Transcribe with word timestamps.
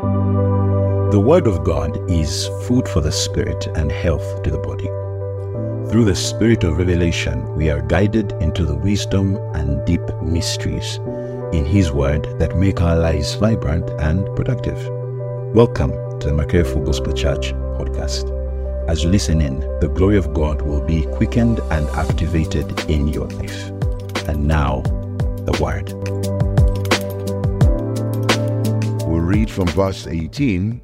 The 0.00 1.20
Word 1.20 1.48
of 1.48 1.64
God 1.64 2.08
is 2.08 2.46
food 2.68 2.86
for 2.88 3.00
the 3.00 3.10
spirit 3.10 3.66
and 3.74 3.90
health 3.90 4.44
to 4.44 4.50
the 4.50 4.58
body. 4.58 4.86
Through 5.90 6.04
the 6.04 6.14
Spirit 6.14 6.62
of 6.62 6.78
revelation, 6.78 7.56
we 7.56 7.68
are 7.68 7.80
guided 7.80 8.30
into 8.40 8.64
the 8.64 8.76
wisdom 8.76 9.34
and 9.56 9.84
deep 9.84 10.02
mysteries 10.22 10.98
in 11.52 11.64
His 11.64 11.90
Word 11.90 12.28
that 12.38 12.56
make 12.56 12.80
our 12.80 12.96
lives 12.96 13.34
vibrant 13.34 13.90
and 14.00 14.24
productive. 14.36 14.78
Welcome 15.52 15.90
to 16.20 16.28
the 16.28 16.32
Makerere 16.32 16.84
Gospel 16.86 17.12
Church 17.12 17.52
podcast. 17.52 18.30
As 18.88 19.02
you 19.02 19.10
listen 19.10 19.40
in, 19.40 19.58
the 19.80 19.88
glory 19.92 20.16
of 20.16 20.32
God 20.32 20.62
will 20.62 20.86
be 20.86 21.06
quickened 21.16 21.58
and 21.72 21.88
activated 21.88 22.88
in 22.88 23.08
your 23.08 23.26
life. 23.26 23.70
And 24.28 24.46
now, 24.46 24.82
the 25.44 25.58
Word. 25.60 26.17
Read 29.28 29.50
from 29.50 29.66
verse 29.66 30.06
18 30.06 30.80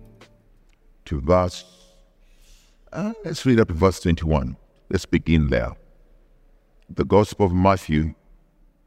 to 1.06 1.20
verse, 1.22 1.64
uh, 2.92 3.14
let's 3.24 3.46
read 3.46 3.58
up 3.58 3.68
to 3.68 3.72
verse 3.74 4.00
21. 4.00 4.54
Let's 4.90 5.06
begin 5.06 5.48
there. 5.48 5.72
The 6.90 7.06
Gospel 7.06 7.46
of 7.46 7.54
Matthew, 7.54 8.14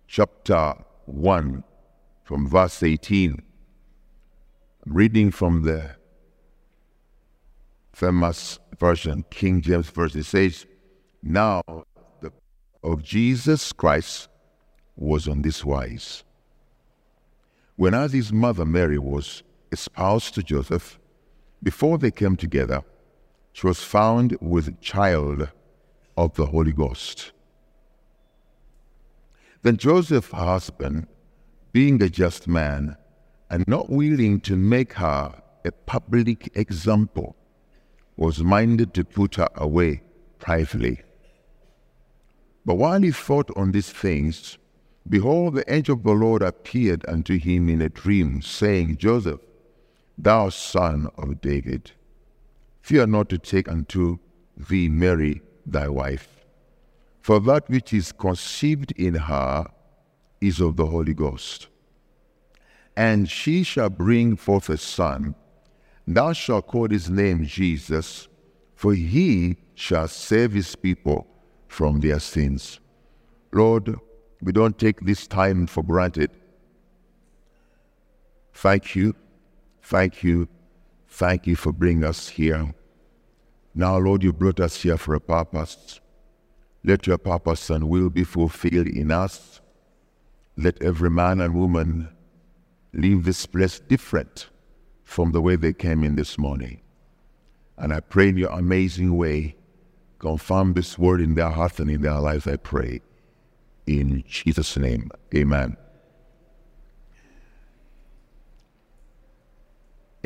chapter 0.08 0.76
1, 1.06 1.64
from 2.24 2.48
verse 2.48 2.84
18. 2.84 3.42
I'm 4.86 4.94
reading 4.94 5.32
from 5.32 5.64
the 5.64 5.90
famous 7.94 8.60
version, 8.80 9.26
King 9.32 9.62
James 9.62 9.90
Version. 9.90 10.20
It 10.20 10.26
says, 10.26 10.68
Now 11.24 11.64
the 12.22 12.32
of 12.84 13.02
Jesus 13.02 13.74
Christ 13.74 14.28
was 14.96 15.28
on 15.28 15.42
this 15.42 15.66
wise. 15.66 16.24
When 17.76 17.96
as 17.96 18.14
his 18.14 18.32
mother 18.32 18.66
Mary 18.66 19.00
was 19.00 19.44
espoused 19.72 20.36
to 20.36 20.44
Joseph, 20.44 21.00
before 21.62 21.98
they 21.98 22.12
came 22.12 22.36
together, 22.36 22.84
she 23.54 23.68
was 23.68 23.84
found 23.84 24.38
with 24.40 24.80
child 24.82 25.50
of 26.16 26.36
the 26.36 26.46
Holy 26.48 26.72
Ghost. 26.72 27.32
Then 29.64 29.78
Joseph, 29.78 30.32
her 30.32 30.46
husband, 30.46 31.08
being 31.72 32.02
a 32.02 32.10
just 32.10 32.48
man, 32.48 32.98
and 33.50 33.68
not 33.68 33.90
willing 33.90 34.40
to 34.42 34.56
make 34.56 34.94
her 34.94 35.42
a 35.66 35.72
public 35.72 36.56
example, 36.56 37.36
was 38.16 38.44
minded 38.44 38.94
to 38.94 39.04
put 39.04 39.36
her 39.36 39.50
away 39.56 40.02
privately. 40.40 41.02
But 42.66 42.76
while 42.76 43.02
he 43.02 43.12
thought 43.12 43.50
on 43.56 43.72
these 43.72 43.90
things, 43.90 44.58
behold, 45.08 45.56
the 45.56 45.74
angel 45.74 45.96
of 45.96 46.04
the 46.04 46.12
Lord 46.12 46.42
appeared 46.42 47.06
unto 47.08 47.40
him 47.40 47.70
in 47.70 47.82
a 47.82 47.90
dream, 47.90 48.42
saying, 48.42 48.98
Joseph, 48.98 49.40
thou 50.18 50.50
son 50.50 51.10
of 51.18 51.42
David, 51.42 51.92
fear 52.82 53.06
not 53.06 53.30
to 53.30 53.38
take 53.38 53.70
unto 53.70 54.18
thee 54.58 54.90
Mary 54.90 55.42
thy 55.66 55.88
wife, 55.88 56.46
for 57.22 57.40
that 57.42 57.70
which 57.70 57.94
is 57.94 58.12
conceived 58.12 58.92
in 58.94 59.14
her 59.14 59.68
is 60.42 60.60
of 60.60 60.76
the 60.76 60.86
Holy 60.86 61.14
Ghost. 61.14 61.68
And 62.96 63.30
she 63.30 63.64
shall 63.64 63.90
bring 63.90 64.36
forth 64.36 64.70
a 64.70 64.78
son, 64.78 65.36
thou 66.08 66.34
shalt 66.34 66.68
call 66.68 66.90
his 66.90 67.10
name 67.10 67.46
Jesus, 67.46 68.28
for 68.76 68.94
he 68.94 69.58
shall 69.76 70.08
save 70.08 70.54
his 70.54 70.76
people 70.76 71.28
from 71.68 72.00
their 72.00 72.20
sins. 72.20 72.80
Lord, 73.52 73.96
we 74.42 74.52
don't 74.52 74.78
take 74.78 75.02
this 75.02 75.28
time 75.28 75.68
for 75.68 75.84
granted. 75.84 76.32
Thank 78.54 78.96
you 78.96 79.14
Thank 79.88 80.22
you. 80.22 80.50
Thank 81.08 81.48
you 81.48 81.56
for 81.56 81.72
bringing 81.72 82.04
us 82.04 82.28
here. 82.28 82.74
Now, 83.74 83.98
Lord, 83.98 84.22
you 84.22 84.34
brought 84.34 84.60
us 84.60 84.82
here 84.82 84.98
for 84.98 85.16
a 85.16 85.22
purpose. 85.22 86.02
Let 86.84 87.08
your 87.08 87.18
purpose 87.18 87.70
and 87.70 87.88
will 87.88 88.10
be 88.10 88.26
fulfilled 88.26 88.88
in 88.88 89.12
us. 89.12 89.62
Let 90.58 90.82
every 90.82 91.10
man 91.10 91.40
and 91.40 91.54
woman 91.54 92.10
leave 92.92 93.24
this 93.24 93.46
place 93.46 93.80
different 93.80 94.50
from 95.06 95.32
the 95.32 95.42
way 95.42 95.56
they 95.56 95.72
came 95.72 96.04
in 96.04 96.18
this 96.18 96.38
morning. 96.38 96.82
And 97.78 97.94
I 97.94 98.02
pray 98.02 98.28
in 98.28 98.38
your 98.38 98.52
amazing 98.52 99.16
way, 99.16 99.56
confirm 100.20 100.74
this 100.74 101.00
word 101.00 101.22
in 101.22 101.36
their 101.36 101.52
hearts 101.52 101.80
and 101.80 101.90
in 101.90 102.02
their 102.02 102.20
lives, 102.20 102.46
I 102.46 102.58
pray. 102.58 103.00
In 103.86 104.26
Jesus' 104.28 104.76
name, 104.76 105.12
amen. 105.34 105.78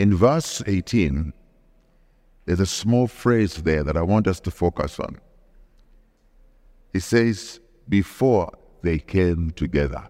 In 0.02 0.16
verse 0.16 0.64
18, 0.66 1.32
there's 2.46 2.60
a 2.60 2.66
small 2.66 3.06
phrase 3.06 3.58
there 3.58 3.84
that 3.84 3.96
I 3.96 4.02
want 4.02 4.26
us 4.26 4.40
to 4.40 4.50
focus 4.50 5.00
on. 5.00 5.20
He 6.92 7.00
says, 7.00 7.60
before 7.88 8.52
they 8.82 8.98
came 8.98 9.52
together. 9.52 10.08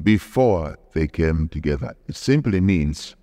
Before 0.00 0.78
they 0.92 1.08
came 1.08 1.48
together. 1.48 1.96
It 2.06 2.14
simply 2.14 2.60
means 2.60 3.16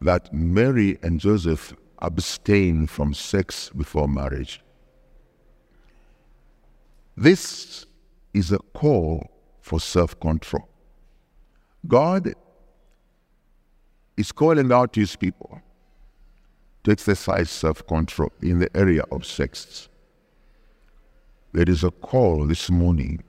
that 0.00 0.34
Mary 0.34 0.98
and 1.04 1.20
Joseph 1.20 1.72
abstained 2.02 2.90
from 2.90 3.14
sex 3.14 3.70
before 3.70 4.08
marriage. 4.08 4.60
This 7.16 7.86
is 8.34 8.50
a 8.50 8.58
call 8.74 9.24
for 9.60 9.78
self 9.78 10.18
control. 10.18 10.68
God 11.86 12.34
is 14.18 14.32
calling 14.32 14.72
out 14.72 14.92
to 14.92 15.00
his 15.00 15.14
people 15.14 15.62
to 16.82 16.90
exercise 16.90 17.48
self 17.48 17.86
control 17.86 18.32
in 18.42 18.58
the 18.58 18.76
area 18.76 19.04
of 19.12 19.24
sex. 19.24 19.88
There 21.52 21.68
is 21.70 21.84
a 21.84 21.90
call 21.90 22.46
this 22.46 22.68
morning 22.68 23.22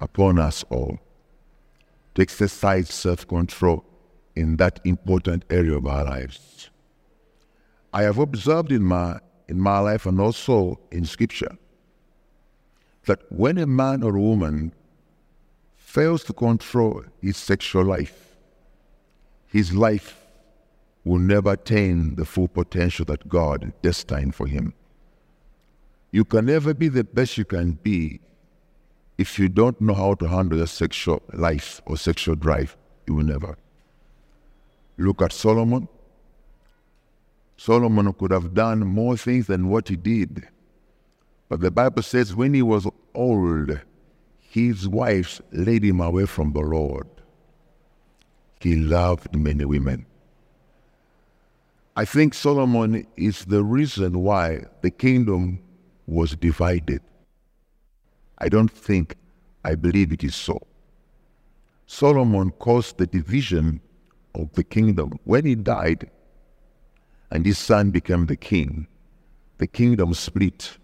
upon 0.00 0.38
us 0.38 0.62
all 0.68 0.98
to 2.14 2.22
exercise 2.22 2.92
self 2.92 3.26
control 3.26 3.84
in 4.36 4.56
that 4.56 4.78
important 4.84 5.44
area 5.50 5.76
of 5.76 5.86
our 5.86 6.04
lives. 6.04 6.70
I 7.92 8.02
have 8.02 8.18
observed 8.18 8.70
in 8.70 8.84
my, 8.84 9.18
in 9.48 9.58
my 9.58 9.78
life 9.78 10.04
and 10.04 10.20
also 10.20 10.78
in 10.92 11.06
Scripture 11.06 11.56
that 13.06 13.20
when 13.30 13.56
a 13.56 13.66
man 13.66 14.02
or 14.02 14.14
a 14.14 14.20
woman 14.20 14.74
fails 15.76 16.22
to 16.24 16.34
control 16.34 17.02
his 17.22 17.38
sexual 17.38 17.84
life, 17.84 18.27
his 19.48 19.74
life 19.74 20.16
will 21.04 21.18
never 21.18 21.52
attain 21.52 22.14
the 22.16 22.24
full 22.24 22.48
potential 22.48 23.04
that 23.06 23.28
God 23.28 23.72
destined 23.82 24.34
for 24.34 24.46
him. 24.46 24.74
You 26.10 26.24
can 26.24 26.46
never 26.46 26.74
be 26.74 26.88
the 26.88 27.04
best 27.04 27.38
you 27.38 27.44
can 27.44 27.72
be 27.72 28.20
if 29.16 29.38
you 29.38 29.48
don't 29.48 29.80
know 29.80 29.94
how 29.94 30.14
to 30.14 30.28
handle 30.28 30.58
your 30.58 30.66
sexual 30.66 31.22
life 31.32 31.80
or 31.86 31.96
sexual 31.96 32.34
drive. 32.34 32.76
You 33.06 33.14
will 33.14 33.24
never. 33.24 33.56
Look 34.96 35.22
at 35.22 35.32
Solomon. 35.32 35.88
Solomon 37.56 38.12
could 38.12 38.30
have 38.30 38.54
done 38.54 38.80
more 38.80 39.16
things 39.16 39.46
than 39.46 39.68
what 39.68 39.88
he 39.88 39.96
did. 39.96 40.46
But 41.48 41.60
the 41.60 41.70
Bible 41.70 42.02
says 42.02 42.34
when 42.34 42.54
he 42.54 42.62
was 42.62 42.86
old, 43.14 43.80
his 44.38 44.86
wives 44.88 45.40
led 45.52 45.82
him 45.82 46.00
away 46.00 46.26
from 46.26 46.52
the 46.52 46.60
Lord. 46.60 47.08
He 48.60 48.76
loved 48.76 49.34
many 49.34 49.64
women. 49.64 50.06
I 51.96 52.04
think 52.04 52.34
Solomon 52.34 53.06
is 53.16 53.44
the 53.44 53.64
reason 53.64 54.20
why 54.20 54.66
the 54.82 54.90
kingdom 54.90 55.60
was 56.06 56.36
divided. 56.36 57.00
I 58.38 58.48
don't 58.48 58.70
think, 58.70 59.16
I 59.64 59.74
believe 59.74 60.12
it 60.12 60.22
is 60.22 60.36
so. 60.36 60.60
Solomon 61.86 62.50
caused 62.52 62.98
the 62.98 63.06
division 63.06 63.80
of 64.34 64.52
the 64.52 64.62
kingdom. 64.62 65.18
When 65.24 65.44
he 65.44 65.54
died 65.54 66.10
and 67.30 67.44
his 67.44 67.58
son 67.58 67.90
became 67.90 68.26
the 68.26 68.36
king, 68.36 68.86
the 69.58 69.66
kingdom 69.66 70.14
split. 70.14 70.78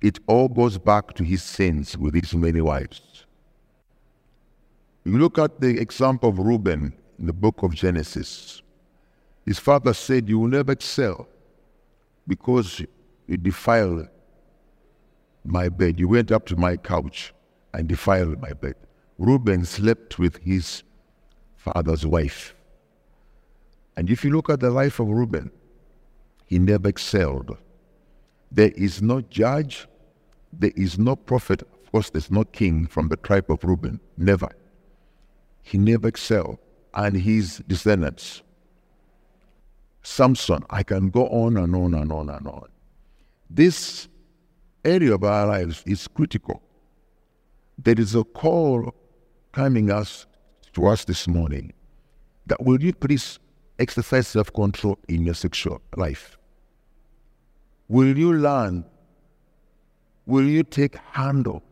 It 0.00 0.20
all 0.26 0.48
goes 0.48 0.78
back 0.78 1.14
to 1.14 1.24
his 1.24 1.42
sins 1.42 1.98
with 1.98 2.14
his 2.14 2.32
many 2.34 2.60
wives. 2.60 3.07
Look 5.04 5.38
at 5.38 5.60
the 5.60 5.78
example 5.78 6.28
of 6.28 6.38
Reuben 6.38 6.92
in 7.18 7.26
the 7.26 7.32
book 7.32 7.62
of 7.62 7.74
Genesis. 7.74 8.62
His 9.46 9.58
father 9.58 9.94
said, 9.94 10.28
You 10.28 10.40
will 10.40 10.48
never 10.48 10.72
excel 10.72 11.28
because 12.26 12.82
you 13.26 13.36
defiled 13.36 14.08
my 15.44 15.68
bed. 15.68 15.98
You 15.98 16.08
went 16.08 16.30
up 16.30 16.46
to 16.46 16.56
my 16.56 16.76
couch 16.76 17.32
and 17.72 17.88
defiled 17.88 18.40
my 18.40 18.52
bed. 18.52 18.74
Reuben 19.18 19.64
slept 19.64 20.18
with 20.18 20.36
his 20.38 20.82
father's 21.56 22.06
wife. 22.06 22.54
And 23.96 24.10
if 24.10 24.24
you 24.24 24.30
look 24.30 24.50
at 24.50 24.60
the 24.60 24.70
life 24.70 25.00
of 25.00 25.08
Reuben, 25.08 25.50
he 26.46 26.58
never 26.58 26.88
excelled. 26.88 27.56
There 28.52 28.72
is 28.76 29.02
no 29.02 29.20
judge, 29.22 29.86
there 30.52 30.72
is 30.76 30.98
no 30.98 31.16
prophet, 31.16 31.62
of 31.62 31.92
course, 31.92 32.10
there's 32.10 32.30
no 32.30 32.44
king 32.44 32.86
from 32.86 33.08
the 33.08 33.16
tribe 33.16 33.50
of 33.50 33.64
Reuben. 33.64 34.00
Never 34.16 34.48
he 35.68 35.78
never 35.78 36.08
excelled. 36.08 36.58
and 36.94 37.14
his 37.16 37.62
descendants. 37.68 38.42
Samson, 40.02 40.64
I 40.70 40.82
can 40.82 41.10
go 41.10 41.28
on 41.28 41.56
and 41.56 41.76
on 41.76 41.94
and 41.94 42.10
on 42.10 42.30
and 42.30 42.46
on. 42.46 42.68
This 43.50 44.08
area 44.84 45.14
of 45.14 45.22
our 45.22 45.46
lives 45.46 45.82
is 45.86 46.08
critical. 46.08 46.62
There 47.76 48.00
is 48.00 48.14
a 48.14 48.24
call 48.24 48.94
coming 49.52 49.90
us 49.90 50.26
to 50.72 50.86
us 50.86 51.04
this 51.04 51.28
morning 51.28 51.72
that 52.46 52.64
will 52.64 52.82
you 52.82 52.92
please 52.94 53.38
exercise 53.78 54.26
self-control 54.28 54.98
in 55.08 55.24
your 55.24 55.34
sexual 55.34 55.80
life? 55.96 56.38
Will 57.88 58.16
you 58.16 58.32
learn? 58.32 58.84
Will 60.26 60.48
you 60.48 60.62
take 60.62 60.96
handle? 61.12 61.62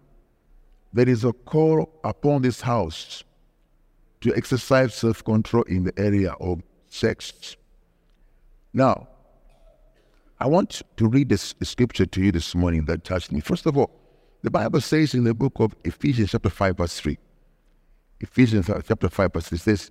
There 0.92 1.08
is 1.08 1.24
a 1.24 1.32
call 1.32 1.90
upon 2.04 2.42
this 2.42 2.60
house 2.60 3.24
to 4.20 4.34
exercise 4.36 4.94
self-control 4.94 5.64
in 5.64 5.84
the 5.84 5.98
area 5.98 6.32
of 6.40 6.62
sex. 6.88 7.56
Now, 8.72 9.08
I 10.38 10.46
want 10.46 10.82
to 10.96 11.08
read 11.08 11.28
this 11.28 11.54
scripture 11.62 12.06
to 12.06 12.20
you 12.20 12.32
this 12.32 12.54
morning 12.54 12.84
that 12.86 13.04
touched 13.04 13.32
me. 13.32 13.40
First 13.40 13.66
of 13.66 13.76
all, 13.76 13.90
the 14.42 14.50
Bible 14.50 14.80
says 14.80 15.14
in 15.14 15.24
the 15.24 15.34
book 15.34 15.54
of 15.56 15.74
Ephesians, 15.84 16.30
chapter 16.30 16.50
5, 16.50 16.76
verse 16.76 17.00
3. 17.00 17.18
Ephesians 18.20 18.66
chapter 18.66 19.08
5, 19.08 19.32
verse 19.32 19.48
3 19.48 19.58
says, 19.58 19.90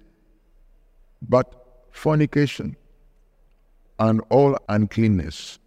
But 1.22 1.88
fornication 1.92 2.76
and 4.00 4.22
all 4.30 4.58
uncleanness, 4.70 5.60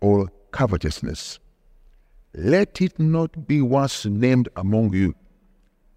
all 0.00 0.28
covetousness, 0.50 1.38
let 2.34 2.80
it 2.80 2.98
not 2.98 3.46
be 3.46 3.60
once 3.60 4.06
named 4.06 4.48
among 4.56 4.92
you 4.92 5.14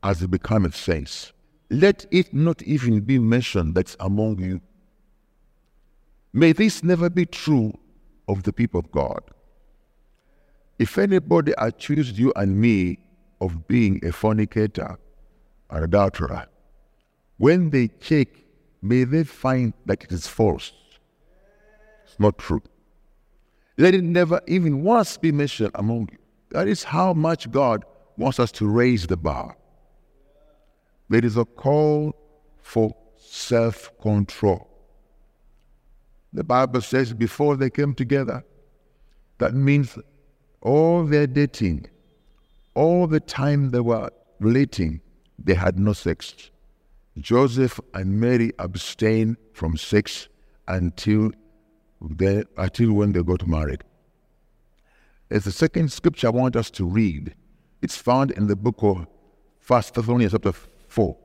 as 0.04 0.22
it 0.22 0.30
becometh 0.30 0.76
saints. 0.76 1.34
Let 1.70 2.06
it 2.12 2.34
not 2.34 2.62
even 2.64 3.02
be 3.02 3.20
mentioned 3.20 3.76
that's 3.76 3.98
among 4.00 4.40
you 4.40 4.62
May 6.38 6.52
this 6.52 6.84
never 6.84 7.10
be 7.10 7.26
true 7.26 7.74
of 8.28 8.44
the 8.44 8.54
people 8.54 8.80
of 8.80 8.92
God. 8.92 9.22
If 10.78 11.00
anybody 11.00 11.54
accused 11.58 12.16
you 12.16 12.32
and 12.36 12.62
me 12.62 13.00
of 13.42 13.68
being 13.68 14.06
a 14.06 14.12
fornicator 14.12 15.00
or 15.72 15.84
adulterer, 15.84 16.46
when 17.38 17.72
they 17.72 17.88
check, 17.88 18.28
may 18.84 19.04
they 19.04 19.24
find 19.24 19.74
that 19.88 20.04
it 20.04 20.12
is 20.12 20.28
false. 20.28 20.74
It's 22.06 22.20
not 22.20 22.38
true. 22.38 22.62
Let 23.80 23.96
it 23.96 24.04
never 24.04 24.40
even 24.46 24.84
once 24.84 25.18
be 25.18 25.32
mentioned 25.32 25.72
among 25.74 26.10
you. 26.12 26.20
That 26.52 26.68
is 26.68 26.84
how 26.84 27.14
much 27.14 27.50
God 27.50 27.84
wants 28.16 28.40
us 28.40 28.52
to 28.54 28.68
raise 28.68 29.08
the 29.08 29.18
bar. 29.18 29.56
There 31.10 31.24
is 31.24 31.38
a 31.38 31.46
call 31.46 32.16
for 32.62 32.96
self 33.18 33.92
control. 34.02 34.68
The 36.34 36.44
Bible 36.44 36.82
says 36.82 37.14
before 37.14 37.56
they 37.56 37.70
came 37.70 37.94
together. 37.94 38.44
That 39.38 39.54
means 39.54 39.98
all 40.62 41.06
their 41.06 41.28
dating, 41.28 41.88
all 42.74 43.08
the 43.08 43.20
time 43.20 43.72
they 43.72 43.80
were 43.80 44.10
relating, 44.40 45.02
they 45.38 45.54
had 45.54 45.80
no 45.80 45.94
sex. 45.94 46.52
Joseph 47.20 47.80
and 47.94 48.20
Mary 48.20 48.52
abstained 48.60 49.38
from 49.54 49.78
sex 49.78 50.28
until 50.68 51.32
they, 52.02 52.44
until 52.58 52.94
when 52.94 53.12
they 53.14 53.24
got 53.24 53.48
married. 53.48 53.84
There's 55.30 55.46
the 55.46 55.52
second 55.52 55.92
scripture 55.92 56.28
I 56.28 56.32
want 56.32 56.56
us 56.56 56.70
to 56.72 56.86
read. 56.86 57.36
It's 57.82 57.98
found 57.98 58.32
in 58.32 58.48
the 58.48 58.56
book 58.56 58.78
of 58.82 59.08
First 59.60 59.94
Thessalonians 59.94 60.32
chapter 60.32 60.54
4. 60.98 61.16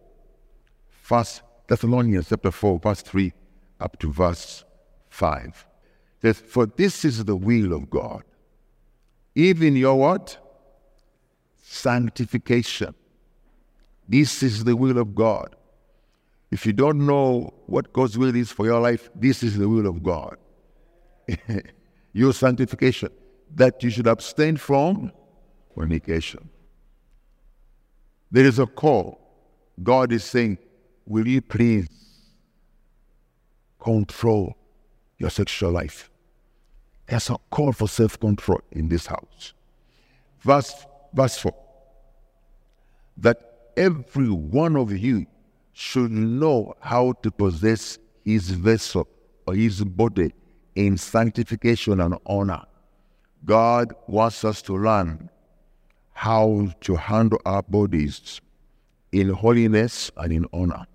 First 1.01 1.41
Thessalonians 1.67 2.29
chapter 2.29 2.51
4, 2.51 2.79
verse 2.79 3.01
3 3.01 3.33
up 3.81 3.99
to 4.01 4.13
verse 4.13 4.65
5. 5.09 5.67
Says, 6.21 6.39
For 6.41 6.67
this 6.67 7.07
is 7.07 7.25
the 7.25 7.35
will 7.35 7.73
of 7.73 7.89
God. 7.89 8.23
Even 9.35 9.75
your 9.75 9.99
what? 9.99 10.37
Sanctification. 11.63 12.95
This 14.07 14.43
is 14.43 14.65
the 14.65 14.77
will 14.77 14.99
of 14.99 15.15
God. 15.15 15.57
If 16.51 16.67
you 16.67 16.75
don't 16.75 17.07
know 17.07 17.55
what 17.65 17.95
God's 17.95 18.19
will 18.19 18.37
is 18.37 18.53
for 18.53 18.67
your 18.67 18.79
life, 18.79 19.09
this 19.15 19.43
is 19.43 19.57
the 19.57 19.71
will 19.71 19.87
of 19.87 20.03
God. 20.03 20.37
your 22.13 22.35
sanctification. 22.35 23.09
That 23.55 23.83
you 23.83 23.89
should 23.89 24.07
abstain 24.07 24.59
from 24.59 25.13
fornication. 25.75 26.51
There 28.31 28.45
is 28.45 28.59
a 28.59 28.67
call. 28.67 29.22
God 29.83 30.13
is 30.13 30.25
saying, 30.25 30.59
Will 31.07 31.27
you 31.27 31.41
please 31.41 31.89
control 33.83 34.57
your 35.19 35.31
sexual 35.31 35.71
life. 35.71 36.11
There's 37.07 37.31
a 37.31 37.37
call 37.51 37.73
for 37.73 37.89
self 37.89 38.19
control 38.19 38.61
in 38.71 38.89
this 38.89 39.07
house. 39.07 39.55
Verse, 40.41 40.87
verse 41.13 41.39
4 41.39 41.55
that 43.19 43.39
every 43.77 44.31
one 44.31 44.75
of 44.75 44.91
you 44.91 45.27
should 45.75 46.11
know 46.11 46.75
how 46.81 47.13
to 47.23 47.31
possess 47.31 47.99
his 48.25 48.51
vessel 48.51 49.07
or 49.47 49.55
his 49.55 49.85
body 49.85 50.33
in 50.75 50.97
sanctification 50.97 52.01
and 52.01 52.17
honor. 52.25 52.63
God 53.45 53.95
wants 54.07 54.45
us 54.45 54.63
to 54.63 54.77
learn 54.77 55.29
how 56.15 56.69
to 56.81 56.97
handle 56.97 57.41
our 57.45 57.63
bodies 57.63 58.41
in 59.13 59.29
holiness 59.29 60.11
and 60.17 60.33
in 60.33 60.47
honor. 60.53 60.87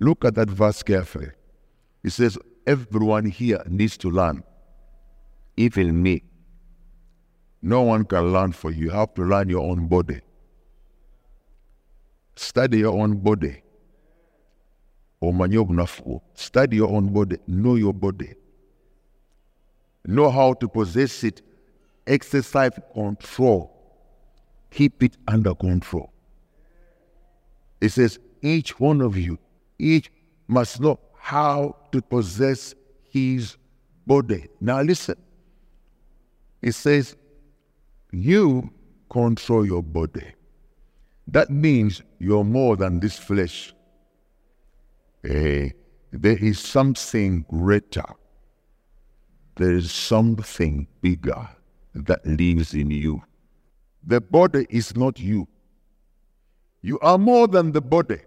Look 0.00 0.24
at 0.24 0.34
that 0.34 0.50
verse 0.50 0.82
carefully. 0.82 1.30
It 2.02 2.10
says, 2.10 2.38
everyone 2.66 3.26
here 3.26 3.62
needs 3.68 3.96
to 3.98 4.10
learn, 4.10 4.42
even 5.56 6.02
me. 6.02 6.22
No 7.62 7.82
one 7.82 8.04
can 8.04 8.32
learn 8.32 8.52
for 8.52 8.70
you. 8.70 8.84
You 8.84 8.90
have 8.90 9.14
to 9.14 9.22
learn 9.22 9.48
your 9.48 9.62
own 9.62 9.86
body. 9.86 10.20
Study 12.36 12.78
your 12.78 12.96
own 12.96 13.16
body. 13.16 13.62
Study 16.34 16.76
your 16.76 16.88
own 16.90 17.12
body. 17.12 17.38
Know 17.46 17.74
your 17.76 17.94
body. 17.94 18.34
Know 20.06 20.30
how 20.30 20.52
to 20.54 20.68
possess 20.68 21.24
it. 21.24 21.42
Exercise 22.06 22.72
control. 22.92 23.72
Keep 24.70 25.02
it 25.02 25.16
under 25.26 25.54
control. 25.54 26.12
It 27.80 27.90
says, 27.90 28.18
each 28.42 28.78
one 28.80 29.00
of 29.00 29.16
you, 29.16 29.38
each 29.78 30.10
must 30.48 30.80
know 30.80 30.98
how 31.18 31.76
to 31.92 32.00
possess 32.00 32.74
his 33.10 33.56
body. 34.06 34.48
Now 34.60 34.82
listen. 34.82 35.16
It 36.62 36.72
says, 36.72 37.16
you 38.12 38.70
control 39.10 39.66
your 39.66 39.82
body. 39.82 40.32
That 41.28 41.50
means 41.50 42.02
you're 42.18 42.44
more 42.44 42.76
than 42.76 43.00
this 43.00 43.18
flesh. 43.18 43.74
Eh, 45.24 45.70
there 46.12 46.38
is 46.38 46.60
something 46.60 47.44
greater. 47.48 48.04
There 49.56 49.72
is 49.72 49.90
something 49.90 50.86
bigger 51.00 51.48
that 51.94 52.24
lives 52.24 52.74
in 52.74 52.90
you. 52.90 53.22
The 54.04 54.20
body 54.20 54.66
is 54.70 54.94
not 54.96 55.18
you. 55.18 55.48
You 56.86 57.00
are 57.00 57.18
more 57.18 57.48
than 57.48 57.72
the 57.72 57.80
body. 57.80 58.20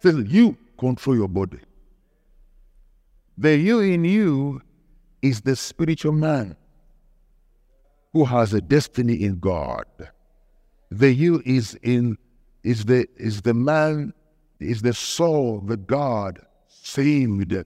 So 0.00 0.10
you 0.10 0.58
control 0.78 1.16
your 1.16 1.28
body. 1.28 1.60
The 3.38 3.56
you 3.56 3.80
in 3.80 4.04
you 4.04 4.60
is 5.22 5.40
the 5.40 5.56
spiritual 5.56 6.12
man 6.12 6.56
who 8.12 8.26
has 8.26 8.52
a 8.52 8.60
destiny 8.60 9.22
in 9.22 9.38
God. 9.38 9.86
The 10.90 11.10
you 11.10 11.42
is 11.46 11.74
in 11.82 12.18
is 12.62 12.84
the 12.84 13.08
is 13.16 13.40
the 13.40 13.54
man 13.54 14.12
is 14.58 14.82
the 14.82 14.92
soul 14.92 15.60
that 15.60 15.86
God 15.86 16.38
saved, 16.66 17.64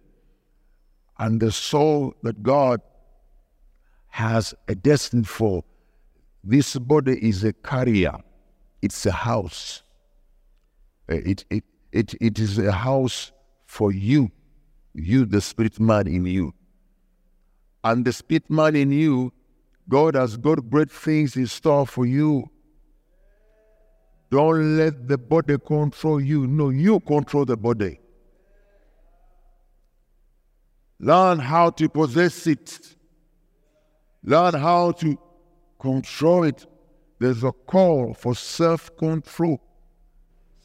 and 1.18 1.40
the 1.40 1.50
soul 1.50 2.14
that 2.22 2.40
God 2.40 2.80
has 4.10 4.54
a 4.68 4.76
destiny 4.76 5.24
for. 5.24 5.64
This 6.44 6.76
body 6.76 7.18
is 7.20 7.42
a 7.42 7.52
carrier. 7.52 8.16
It's 8.80 9.06
a 9.06 9.10
house. 9.10 9.83
Uh, 11.10 11.14
it, 11.14 11.44
it, 11.50 11.64
it, 11.92 12.14
it 12.20 12.38
is 12.38 12.58
a 12.58 12.72
house 12.72 13.32
for 13.66 13.92
you 13.92 14.30
you, 14.94 15.26
the 15.26 15.40
spirit 15.40 15.78
man 15.80 16.06
in 16.06 16.24
you. 16.24 16.54
And 17.82 18.04
the 18.04 18.12
spirit 18.12 18.48
man 18.48 18.76
in 18.76 18.92
you, 18.92 19.32
God 19.88 20.14
has 20.14 20.36
got 20.36 20.70
great 20.70 20.90
things 20.90 21.36
in 21.36 21.46
store 21.46 21.86
for 21.86 22.06
you. 22.06 22.48
Don't 24.30 24.78
let 24.78 25.06
the 25.06 25.18
body 25.18 25.58
control 25.58 26.20
you. 26.20 26.46
No, 26.46 26.70
you 26.70 27.00
control 27.00 27.44
the 27.44 27.56
body. 27.56 28.00
Learn 30.98 31.38
how 31.38 31.70
to 31.70 31.88
possess 31.88 32.46
it. 32.46 32.96
Learn 34.22 34.54
how 34.54 34.92
to 34.92 35.18
control 35.78 36.44
it. 36.44 36.66
There's 37.18 37.44
a 37.44 37.52
call 37.52 38.14
for 38.14 38.34
self 38.34 38.96
control. 38.96 39.60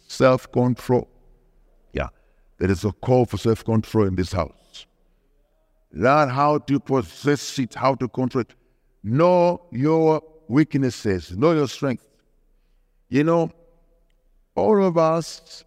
Self 0.09 0.51
control. 0.51 1.07
Yeah. 1.93 2.07
there 2.57 2.71
is 2.71 2.83
a 2.83 2.91
call 2.91 3.25
for 3.25 3.37
self 3.37 3.63
control 3.63 4.07
in 4.07 4.15
this 4.15 4.33
house. 4.33 4.87
Learn 5.93 6.29
how 6.29 6.57
to 6.57 6.79
possess 6.79 7.59
it, 7.59 7.75
how 7.75 7.93
to 7.95 8.07
control 8.07 8.41
it. 8.41 8.55
Know 9.03 9.61
your 9.71 10.21
weaknesses, 10.47 11.37
know 11.37 11.51
your 11.51 11.67
strength. 11.67 12.07
You 13.09 13.23
know, 13.23 13.51
all 14.55 14.83
of 14.83 14.97
us 14.97 15.63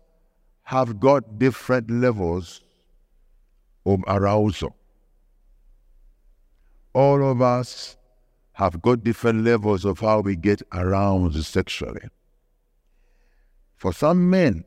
have 0.64 0.98
got 0.98 1.38
different 1.38 1.88
levels 1.88 2.62
of 3.86 4.02
arousal. 4.08 4.74
All 6.94 7.30
of 7.30 7.40
us 7.40 7.96
have 8.54 8.82
got 8.82 9.04
different 9.04 9.44
levels 9.44 9.84
of 9.84 10.00
how 10.00 10.20
we 10.20 10.34
get 10.34 10.62
aroused 10.72 11.44
sexually. 11.44 12.08
For 13.82 13.92
some 13.92 14.30
men, 14.30 14.64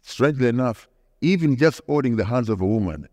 strangely 0.00 0.48
enough, 0.48 0.88
even 1.20 1.58
just 1.58 1.82
holding 1.86 2.16
the 2.16 2.24
hands 2.24 2.48
of 2.48 2.62
a 2.62 2.66
woman, 2.66 3.06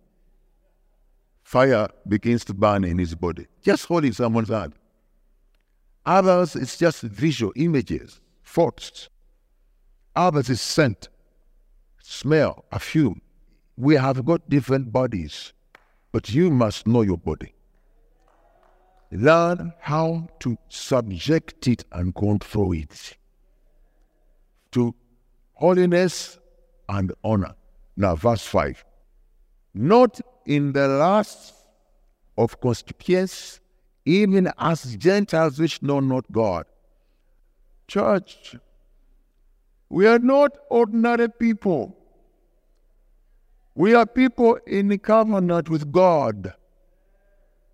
fire 1.44 1.90
begins 2.08 2.46
to 2.46 2.54
burn 2.54 2.86
in 2.86 2.98
his 2.98 3.14
body. 3.14 3.48
Just 3.62 3.88
holding 3.88 4.14
someone's 4.14 4.48
hand. 4.48 4.72
Others, 6.06 6.56
it's 6.56 6.78
just 6.78 7.02
visual 7.02 7.52
images, 7.58 8.22
thoughts. 8.46 9.10
Others 10.16 10.50
is 10.50 10.62
scent, 10.62 11.10
smell, 12.02 12.64
perfume. 12.72 13.22
We 13.76 13.96
have 13.96 14.24
got 14.24 14.50
different 14.50 14.94
bodies, 14.94 15.52
but 16.14 16.30
you 16.30 16.50
must 16.50 16.88
know 16.88 17.02
your 17.02 17.18
body. 17.18 17.54
Learn 19.12 19.74
how 19.82 20.30
to 20.40 20.58
subject 20.70 21.68
it 21.68 21.84
and 21.92 22.16
control 22.16 22.72
it 22.72 23.18
to 24.72 24.96
holiness 25.62 26.40
and 26.90 27.14
honor. 27.24 27.54
Now, 27.96 28.16
verse 28.16 28.46
5. 28.46 28.84
Not 29.76 30.20
in 30.46 30.74
the 30.74 30.88
lust 30.88 31.54
of 32.36 32.60
concupiscence, 32.60 33.60
even 34.04 34.52
as 34.58 34.96
Gentiles 34.96 35.60
which 35.60 35.82
know 35.84 36.00
not 36.00 36.26
God. 36.32 36.66
Church, 37.88 38.56
we 39.88 40.08
are 40.08 40.18
not 40.18 40.58
ordinary 40.70 41.30
people. 41.30 41.96
We 43.76 43.94
are 43.94 44.08
people 44.08 44.56
in 44.66 44.98
covenant 44.98 45.70
with 45.70 45.92
God. 45.92 46.56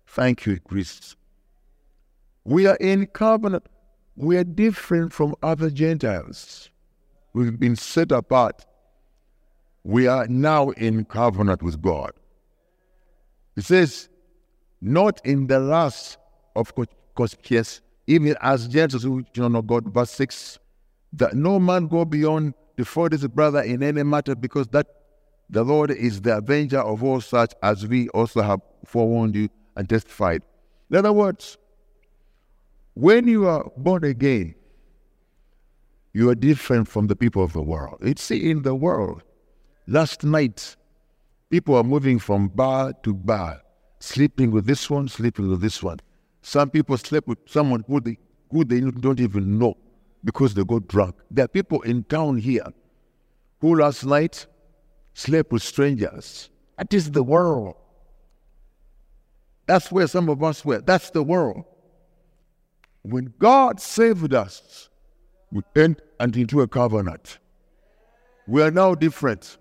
Thank 0.06 0.44
you, 0.44 0.60
Christ. 0.60 1.16
We 2.44 2.66
are 2.66 2.76
in 2.76 3.06
covenant. 3.06 3.66
We 4.14 4.36
are 4.36 4.44
different 4.44 5.12
from 5.12 5.34
other 5.42 5.70
Gentiles. 5.70 6.70
We've 7.38 7.60
been 7.60 7.76
set 7.76 8.10
apart. 8.10 8.66
We 9.84 10.08
are 10.08 10.26
now 10.26 10.70
in 10.70 11.04
covenant 11.04 11.62
with 11.62 11.80
God. 11.80 12.10
It 13.56 13.62
says, 13.62 14.08
not 14.80 15.24
in 15.24 15.46
the 15.46 15.60
last 15.60 16.18
of 16.56 16.74
concupiscence, 17.14 17.80
even 18.08 18.34
as 18.42 18.66
who 19.04 19.24
do 19.32 19.48
not 19.48 19.68
God. 19.68 19.94
Verse 19.94 20.10
6 20.10 20.58
that 21.12 21.34
no 21.34 21.60
man 21.60 21.86
go 21.86 22.04
beyond 22.04 22.54
the 22.76 22.84
fault 22.84 23.12
his 23.12 23.26
brother 23.28 23.62
in 23.62 23.84
any 23.84 24.02
matter, 24.02 24.34
because 24.34 24.66
that 24.68 24.88
the 25.48 25.62
Lord 25.62 25.92
is 25.92 26.20
the 26.22 26.38
avenger 26.38 26.80
of 26.80 27.04
all 27.04 27.20
such, 27.20 27.54
as 27.62 27.86
we 27.86 28.08
also 28.08 28.42
have 28.42 28.60
forewarned 28.84 29.36
you 29.36 29.48
and 29.76 29.88
testified. 29.88 30.42
In 30.90 30.96
other 30.96 31.12
words, 31.12 31.56
when 32.94 33.28
you 33.28 33.46
are 33.46 33.70
born 33.76 34.02
again, 34.02 34.56
you 36.18 36.28
are 36.28 36.34
different 36.34 36.88
from 36.88 37.06
the 37.06 37.14
people 37.14 37.44
of 37.44 37.52
the 37.52 37.62
world. 37.62 37.96
It's 38.00 38.28
in 38.32 38.62
the 38.62 38.74
world. 38.74 39.22
Last 39.86 40.24
night, 40.24 40.74
people 41.48 41.76
are 41.76 41.84
moving 41.84 42.18
from 42.18 42.48
bar 42.48 42.92
to 43.04 43.14
bar, 43.14 43.62
sleeping 44.00 44.50
with 44.50 44.66
this 44.66 44.90
one, 44.90 45.06
sleeping 45.06 45.48
with 45.48 45.60
this 45.60 45.80
one. 45.80 46.00
Some 46.42 46.70
people 46.70 46.98
sleep 46.98 47.28
with 47.28 47.38
someone 47.46 47.84
who 47.86 48.00
they, 48.00 48.18
who 48.50 48.64
they 48.64 48.80
don't 48.80 49.20
even 49.20 49.60
know 49.60 49.76
because 50.24 50.54
they 50.54 50.64
got 50.64 50.88
drunk. 50.88 51.14
There 51.30 51.44
are 51.44 51.48
people 51.48 51.82
in 51.82 52.02
town 52.02 52.38
here 52.38 52.66
who 53.60 53.76
last 53.76 54.04
night 54.04 54.44
slept 55.14 55.52
with 55.52 55.62
strangers. 55.62 56.50
That 56.78 56.92
is 56.92 57.12
the 57.12 57.22
world. 57.22 57.76
That's 59.66 59.92
where 59.92 60.08
some 60.08 60.28
of 60.28 60.42
us 60.42 60.64
were. 60.64 60.80
That's 60.80 61.10
the 61.10 61.22
world. 61.22 61.62
When 63.02 63.32
God 63.38 63.80
saved 63.80 64.34
us, 64.34 64.87
we 65.50 65.62
entered 65.76 66.36
into 66.36 66.60
a 66.60 66.68
covenant. 66.68 67.38
We 68.46 68.62
are 68.62 68.70
now 68.70 68.94
different. 68.94 69.58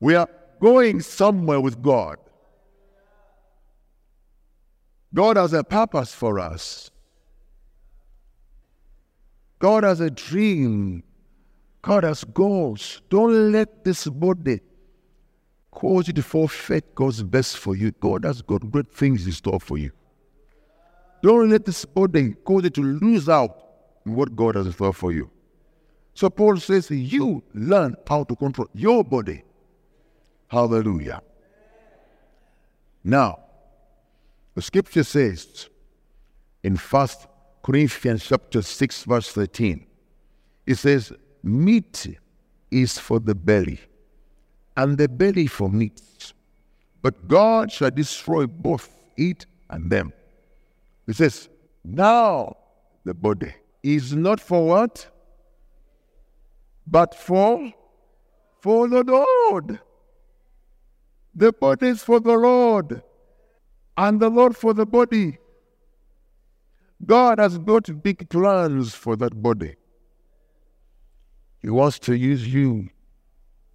We 0.00 0.14
are 0.14 0.28
going 0.60 1.00
somewhere 1.00 1.60
with 1.60 1.82
God. 1.82 2.18
God 5.14 5.36
has 5.36 5.52
a 5.52 5.64
purpose 5.64 6.14
for 6.14 6.38
us. 6.38 6.90
God 9.58 9.84
has 9.84 10.00
a 10.00 10.10
dream. 10.10 11.02
God 11.82 12.04
has 12.04 12.24
goals. 12.24 13.02
Don't 13.08 13.52
let 13.52 13.84
this 13.84 14.06
body 14.06 14.60
cause 15.70 16.08
you 16.08 16.12
to 16.14 16.22
forfeit 16.22 16.94
God's 16.94 17.22
best 17.22 17.58
for 17.58 17.76
you. 17.76 17.92
God 17.92 18.24
has 18.24 18.42
got 18.42 18.70
great 18.70 18.92
things 18.92 19.26
in 19.26 19.32
store 19.32 19.60
for 19.60 19.78
you. 19.78 19.90
Don't 21.22 21.50
let 21.50 21.64
this 21.64 21.84
body 21.84 22.34
cause 22.44 22.64
you 22.64 22.70
to 22.70 22.82
lose 22.82 23.28
out 23.28 23.56
on 24.06 24.14
what 24.14 24.34
God 24.36 24.54
has 24.54 24.66
in 24.66 24.72
store 24.72 24.92
for 24.92 25.12
you. 25.12 25.30
So 26.14 26.30
Paul 26.30 26.56
says, 26.56 26.90
you 26.90 27.42
learn 27.54 27.96
how 28.06 28.24
to 28.24 28.36
control 28.36 28.68
your 28.72 29.04
body. 29.04 29.44
Hallelujah. 30.48 31.22
Now, 33.04 33.40
the 34.54 34.62
scripture 34.62 35.04
says 35.04 35.68
in 36.62 36.76
First 36.76 37.26
Corinthians 37.62 38.26
chapter 38.26 38.62
6, 38.62 39.04
verse 39.04 39.30
13. 39.32 39.86
It 40.66 40.74
says, 40.76 41.12
Meat 41.42 42.18
is 42.70 42.98
for 42.98 43.20
the 43.20 43.34
belly, 43.34 43.80
and 44.76 44.98
the 44.98 45.08
belly 45.08 45.46
for 45.46 45.68
meat. 45.70 46.00
But 47.00 47.28
God 47.28 47.70
shall 47.70 47.90
destroy 47.90 48.46
both 48.46 48.90
it 49.16 49.46
and 49.70 49.90
them. 49.90 50.12
It 51.08 51.16
says, 51.16 51.48
Now 51.82 52.56
the 53.04 53.14
body 53.14 53.54
is 53.82 54.14
not 54.14 54.40
for 54.40 54.66
what? 54.66 55.08
But 56.86 57.14
for 57.14 57.72
for 58.60 58.88
the 58.88 59.02
Lord. 59.02 59.80
The 61.34 61.52
body 61.52 61.88
is 61.88 62.02
for 62.02 62.20
the 62.20 62.36
Lord, 62.36 63.02
and 63.96 64.20
the 64.20 64.28
Lord 64.28 64.56
for 64.56 64.74
the 64.74 64.84
body. 64.84 65.38
God 67.06 67.38
has 67.38 67.56
got 67.58 68.02
big 68.02 68.28
plans 68.28 68.94
for 68.94 69.16
that 69.16 69.40
body. 69.40 69.76
He 71.62 71.70
wants 71.70 71.98
to 72.00 72.16
use 72.16 72.52
you 72.52 72.88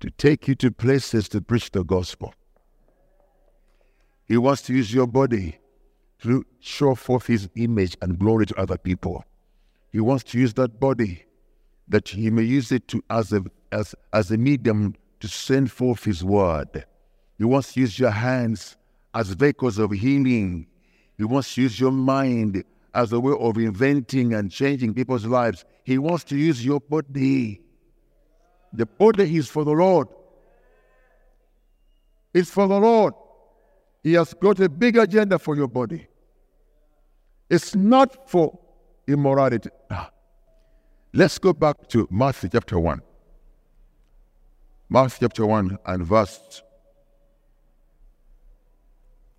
to 0.02 0.12
take 0.12 0.48
you 0.48 0.56
to 0.56 0.72
places 0.72 1.30
to 1.30 1.42
preach 1.42 1.72
the 1.72 1.84
gospel. 1.84 2.34
He 4.28 4.38
wants 4.38 4.62
to 4.63 4.74
use 4.74 4.94
your 4.94 5.08
body 5.08 5.58
to 6.24 6.46
show 6.60 6.96
forth 6.96 7.27
his 7.27 7.50
image 7.56 7.98
and 8.01 8.18
glory 8.18 8.46
to 8.46 8.60
other 8.60 8.77
people. 8.77 9.24
He 9.92 10.00
wants 10.00 10.24
to 10.25 10.39
use 10.39 10.53
that 10.56 10.80
body 10.80 11.25
that 11.88 12.08
he 12.08 12.30
may 12.30 12.44
use 12.44 12.72
it 12.72 12.88
to 12.88 13.03
as 13.10 13.34
a 13.34 13.44
as 13.72 13.94
as 14.13 14.32
a 14.32 14.38
medium 14.38 14.96
to 15.20 15.27
send 15.27 15.72
forth 15.72 16.03
his 16.03 16.24
word. 16.24 16.86
He 17.38 17.44
wants 17.44 17.74
to 17.74 17.82
use 17.82 18.00
your 18.00 18.12
hands 18.12 18.77
as 19.13 19.30
vehicles 19.30 19.77
of 19.77 19.92
healing. 19.92 20.68
He 21.18 21.24
wants 21.24 21.53
to 21.56 21.62
use 21.62 21.80
your 21.80 21.92
mind 21.92 22.63
as 22.96 23.12
a 23.12 23.20
way 23.20 23.34
of 23.38 23.58
inventing 23.58 24.34
and 24.34 24.50
changing 24.50 24.94
people's 24.94 25.25
lives. 25.25 25.65
He 25.84 25.98
wants 25.98 26.24
to 26.25 26.38
use 26.38 26.65
your 26.65 26.80
body. 26.80 27.62
The 28.72 28.86
body 28.86 29.36
is 29.36 29.50
for 29.50 29.63
the 29.65 29.72
Lord. 29.72 30.08
It's 32.34 32.50
for 32.50 32.68
the 32.68 32.80
Lord. 32.80 33.13
He 34.03 34.13
has 34.13 34.34
got 34.34 34.60
a 34.60 34.70
big 34.70 34.98
agenda 34.98 35.38
for 35.38 35.56
your 35.56 35.68
body. 35.68 36.08
It's 37.53 37.75
not 37.75 38.31
for 38.31 38.57
immorality. 39.07 39.69
Ah. 39.91 40.10
Let's 41.13 41.38
go 41.38 41.53
back 41.53 41.88
to 41.89 42.07
Matthew 42.10 42.50
chapter 42.51 42.79
1. 42.79 43.00
Matthew 44.89 45.27
chapter 45.27 45.45
1 45.45 45.77
and 45.86 46.03
verse 46.03 46.63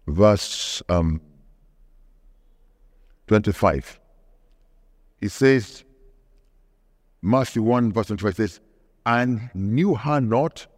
verse 0.07 0.81
um, 0.89 1.21
25. 3.27 3.99
He 5.21 5.27
says, 5.27 5.83
Matthew 7.21 7.63
1, 7.65 7.91
verse 7.93 8.07
25 8.07 8.37
says, 8.37 8.61
And 9.05 9.51
knew 9.55 9.97
her 9.97 10.21
not 10.21 10.69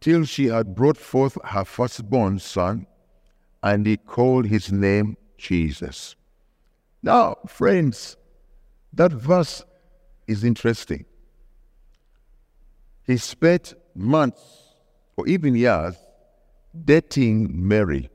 till 0.00 0.24
she 0.24 0.46
had 0.46 0.74
brought 0.74 0.96
forth 0.96 1.36
her 1.44 1.66
firstborn 1.66 2.38
son, 2.38 2.86
and 3.62 3.84
he 3.84 3.98
called 3.98 4.46
his 4.46 4.72
name 4.72 5.18
Jesus. 5.36 6.16
Now, 7.06 7.36
friends, 7.46 8.16
that 8.92 9.12
verse 9.12 9.62
is 10.26 10.42
interesting. 10.42 11.04
He 13.04 13.16
spent 13.16 13.74
months 13.94 14.42
or 15.16 15.28
even 15.28 15.54
years 15.54 15.94
dating 16.84 17.68
Mary, 17.68 18.10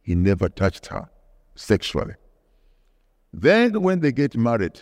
he 0.00 0.14
never 0.14 0.48
touched 0.48 0.86
her 0.86 1.10
sexually. 1.54 2.14
Then, 3.30 3.82
when 3.82 4.00
they 4.00 4.10
get 4.10 4.38
married, 4.38 4.80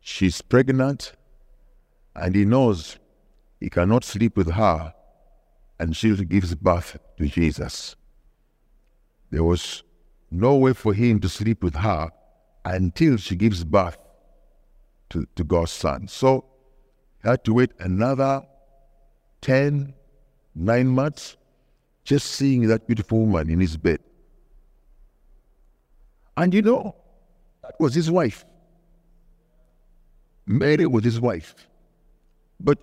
she's 0.00 0.42
pregnant 0.42 1.12
and 2.16 2.34
he 2.34 2.44
knows 2.44 2.98
he 3.60 3.70
cannot 3.70 4.02
sleep 4.02 4.36
with 4.36 4.50
her 4.50 4.92
and 5.78 5.96
she 5.96 6.12
gives 6.24 6.56
birth 6.56 6.98
to 7.18 7.28
Jesus. 7.28 7.94
There 9.30 9.44
was 9.44 9.84
no 10.32 10.56
way 10.56 10.72
for 10.72 10.94
him 10.94 11.20
to 11.20 11.28
sleep 11.28 11.62
with 11.62 11.74
her 11.76 12.10
until 12.64 13.16
she 13.16 13.36
gives 13.36 13.64
birth 13.64 13.98
to, 15.10 15.26
to 15.36 15.44
God's 15.44 15.72
son. 15.72 16.08
So 16.08 16.44
he 17.22 17.28
had 17.28 17.44
to 17.44 17.54
wait 17.54 17.72
another 17.78 18.42
10, 19.42 19.92
9 20.54 20.86
months 20.88 21.36
just 22.04 22.32
seeing 22.32 22.66
that 22.68 22.86
beautiful 22.86 23.26
woman 23.26 23.50
in 23.50 23.60
his 23.60 23.76
bed. 23.76 24.00
And 26.36 26.54
you 26.54 26.62
know, 26.62 26.96
that 27.62 27.78
was 27.78 27.94
his 27.94 28.10
wife. 28.10 28.44
Mary 30.46 30.86
was 30.86 31.04
his 31.04 31.20
wife. 31.20 31.54
But 32.58 32.78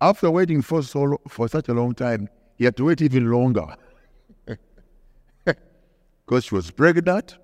after 0.00 0.30
waiting 0.30 0.62
for, 0.62 0.82
so, 0.82 1.20
for 1.28 1.48
such 1.48 1.68
a 1.68 1.74
long 1.74 1.94
time, 1.94 2.28
he 2.56 2.64
had 2.64 2.76
to 2.76 2.84
wait 2.84 3.00
even 3.00 3.30
longer. 3.30 3.74
Because 6.28 6.44
she 6.44 6.54
was 6.54 6.70
pregnant, 6.70 7.38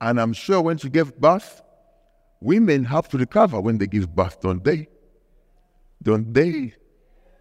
and 0.00 0.18
I'm 0.18 0.32
sure 0.32 0.62
when 0.62 0.78
she 0.78 0.88
gave 0.88 1.14
birth, 1.18 1.60
women 2.40 2.82
have 2.84 3.06
to 3.10 3.18
recover 3.18 3.60
when 3.60 3.76
they 3.76 3.86
give 3.86 4.16
birth, 4.16 4.40
don't 4.40 4.64
they? 4.64 4.88
Don't 6.02 6.32
they? 6.32 6.72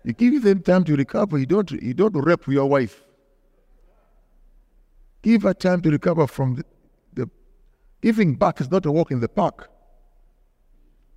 You 0.04 0.12
give 0.12 0.44
them 0.44 0.62
time 0.62 0.84
to 0.84 0.96
recover. 0.98 1.38
You 1.38 1.46
don't, 1.46 1.72
you 1.72 1.94
don't 1.94 2.14
rape 2.14 2.46
your 2.48 2.66
wife. 2.66 3.06
Give 5.22 5.44
her 5.44 5.54
time 5.54 5.82
to 5.84 5.90
recover 5.90 6.28
from 6.28 6.56
the, 6.56 6.66
the 7.14 7.30
giving 8.02 8.36
birth 8.36 8.60
is 8.60 8.70
not 8.70 8.86
a 8.86 8.92
walk 8.92 9.12
in 9.12 9.22
the 9.22 9.30
park. 9.30 9.72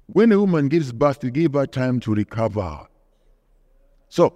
When 0.07 0.31
a 0.31 0.39
woman 0.39 0.69
gives 0.69 0.93
birth, 0.93 1.25
you 1.25 1.33
give 1.33 1.55
her 1.55 1.67
time 1.67 1.99
to 2.01 2.15
recover. 2.15 2.87
So 4.09 4.35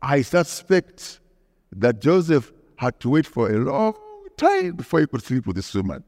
I 0.00 0.22
suspect 0.22 1.18
that 1.72 2.00
Joseph 2.00 2.52
had 2.76 3.00
to 3.00 3.10
wait 3.10 3.26
for 3.26 3.50
a 3.50 3.58
long 3.58 3.94
time 4.38 4.76
before 4.76 5.00
he 5.00 5.06
could 5.06 5.22
sleep 5.22 5.46
with 5.46 5.56
this 5.56 5.74
woman. 5.74 6.02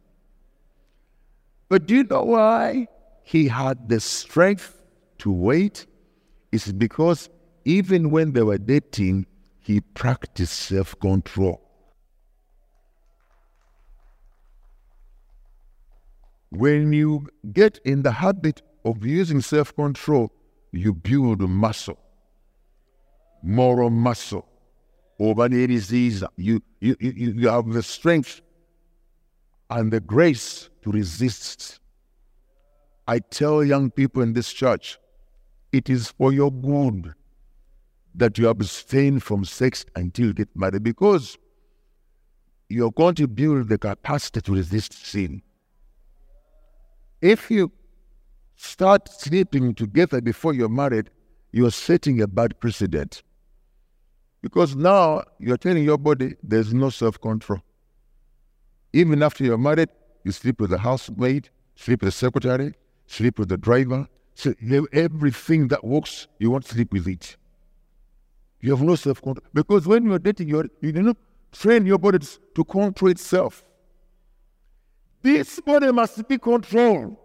But 1.68 1.86
do 1.86 1.94
you 1.96 2.04
know 2.04 2.24
why 2.24 2.88
he 3.22 3.48
had 3.48 3.88
the 3.88 4.00
strength 4.00 4.80
to 5.18 5.30
wait? 5.30 5.86
It's 6.52 6.72
because 6.72 7.28
even 7.64 8.10
when 8.10 8.32
they 8.32 8.42
were 8.42 8.58
dating, 8.58 9.26
he 9.60 9.80
practiced 9.80 10.54
self 10.54 10.98
control. 10.98 11.60
When 16.50 16.92
you 16.92 17.28
get 17.52 17.78
in 17.84 18.02
the 18.02 18.10
habit 18.10 18.62
of 18.84 19.06
using 19.06 19.40
self 19.40 19.74
control, 19.76 20.32
you 20.72 20.92
build 20.92 21.40
muscle, 21.40 21.98
moral 23.42 23.90
muscle. 23.90 24.49
Over 25.20 25.50
the 25.50 25.66
disease, 25.66 26.24
you, 26.38 26.62
you, 26.80 26.96
you, 26.98 27.12
you 27.12 27.48
have 27.48 27.68
the 27.68 27.82
strength 27.82 28.40
and 29.68 29.92
the 29.92 30.00
grace 30.00 30.70
to 30.82 30.90
resist. 30.90 31.78
I 33.06 33.18
tell 33.18 33.62
young 33.62 33.90
people 33.90 34.22
in 34.22 34.32
this 34.32 34.50
church, 34.50 34.98
it 35.72 35.90
is 35.90 36.08
for 36.08 36.32
your 36.32 36.50
good 36.50 37.12
that 38.14 38.38
you 38.38 38.48
abstain 38.48 39.20
from 39.20 39.44
sex 39.44 39.84
until 39.94 40.28
you 40.28 40.32
get 40.32 40.48
married 40.56 40.82
because 40.82 41.36
you're 42.70 42.90
going 42.90 43.14
to 43.16 43.28
build 43.28 43.68
the 43.68 43.76
capacity 43.76 44.40
to 44.40 44.54
resist 44.54 44.94
sin. 45.04 45.42
If 47.20 47.50
you 47.50 47.70
start 48.56 49.10
sleeping 49.10 49.74
together 49.74 50.22
before 50.22 50.54
you're 50.54 50.70
married, 50.70 51.10
you're 51.52 51.70
setting 51.70 52.22
a 52.22 52.26
bad 52.26 52.58
precedent. 52.58 53.22
Because 54.42 54.74
now 54.74 55.22
you're 55.38 55.56
telling 55.56 55.84
your 55.84 55.98
body 55.98 56.34
there's 56.42 56.72
no 56.72 56.90
self 56.90 57.20
control. 57.20 57.60
Even 58.92 59.22
after 59.22 59.44
you're 59.44 59.58
married, 59.58 59.90
you 60.24 60.32
sleep 60.32 60.60
with 60.60 60.70
the 60.70 60.78
housemaid, 60.78 61.50
sleep 61.76 62.00
with 62.02 62.08
the 62.08 62.12
secretary, 62.12 62.74
sleep 63.06 63.38
with 63.38 63.48
the 63.48 63.56
driver. 63.56 64.06
So 64.34 64.54
everything 64.92 65.68
that 65.68 65.84
works, 65.84 66.26
you 66.38 66.50
won't 66.50 66.66
sleep 66.66 66.92
with 66.92 67.06
it. 67.06 67.36
You 68.60 68.70
have 68.70 68.82
no 68.82 68.94
self 68.94 69.20
control. 69.22 69.44
Because 69.52 69.86
when 69.86 70.04
you're 70.04 70.18
dating, 70.18 70.48
you're, 70.48 70.68
you 70.80 70.92
do 70.92 71.02
not 71.02 71.16
train 71.52 71.86
your 71.86 71.98
body 71.98 72.18
to 72.54 72.64
control 72.64 73.10
itself. 73.10 73.64
This 75.22 75.60
body 75.60 75.92
must 75.92 76.26
be 76.26 76.38
controlled. 76.38 77.16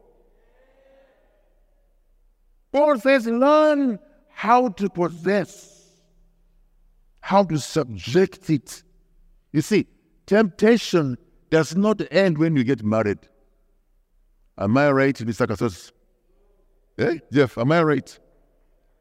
Paul 2.72 3.00
says, 3.00 3.26
learn 3.26 3.98
how 4.30 4.68
to 4.68 4.90
possess, 4.90 5.75
how 7.26 7.44
to 7.44 7.58
subject 7.58 8.52
it. 8.52 8.84
You 9.52 9.62
see, 9.62 9.88
temptation 10.28 11.18
does 11.50 11.76
not 11.76 12.00
end 12.12 12.38
when 12.38 12.56
you 12.56 12.64
get 12.64 12.84
married. 12.84 13.18
Am 14.60 14.78
I 14.78 14.92
right, 14.92 15.16
Mr. 15.16 15.48
Casos? 15.48 15.92
Hey, 16.96 17.16
eh, 17.16 17.18
Jeff, 17.34 17.58
am 17.58 17.72
I 17.72 17.82
right? 17.82 18.20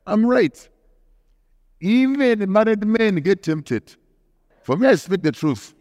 I'm 0.07 0.25
right. 0.25 0.57
Even 1.81 2.51
married 2.51 2.87
men 2.87 3.17
get 3.17 3.43
tempted. 3.43 3.95
For 4.63 4.79
me, 4.79 4.89
I 4.89 4.95
speak 4.95 5.21
the 5.21 5.33
truth. 5.33 5.75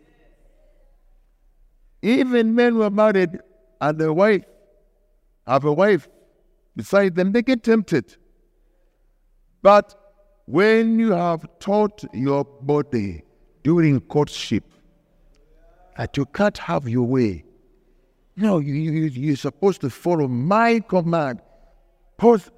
Even 2.02 2.54
men 2.54 2.74
who 2.74 2.82
are 2.82 2.90
married 2.90 3.40
and 3.80 4.02
a 4.02 4.12
wife 4.12 4.44
have 5.48 5.64
a 5.64 5.72
wife 5.72 6.10
beside 6.76 7.16
them, 7.16 7.32
they 7.32 7.42
get 7.42 7.64
tempted. 7.64 8.18
But 9.62 10.03
when 10.46 11.00
you 11.00 11.12
have 11.12 11.48
taught 11.60 12.04
your 12.14 12.44
body 12.44 13.24
during 13.64 14.02
courtship 14.02 14.64
that 15.98 16.18
you 16.18 16.26
can't 16.26 16.58
have 16.58 16.88
your 16.88 17.08
way, 17.08 17.46
no, 18.36 18.60
you, 18.60 18.74
you, 18.74 19.04
you're 19.04 19.36
supposed 19.36 19.82
to 19.82 19.90
follow 19.90 20.28
my 20.28 20.80
command. 20.80 21.40
Pos- 22.18 22.50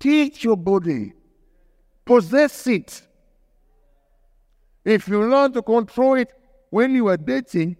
teach 0.00 0.44
your 0.44 0.56
body, 0.56 1.12
possess 2.04 2.66
it. 2.66 3.02
If 4.84 5.08
you 5.08 5.22
learn 5.22 5.52
to 5.52 5.62
control 5.62 6.14
it 6.14 6.32
when 6.70 6.94
you 6.94 7.06
are 7.08 7.16
dating, 7.16 7.76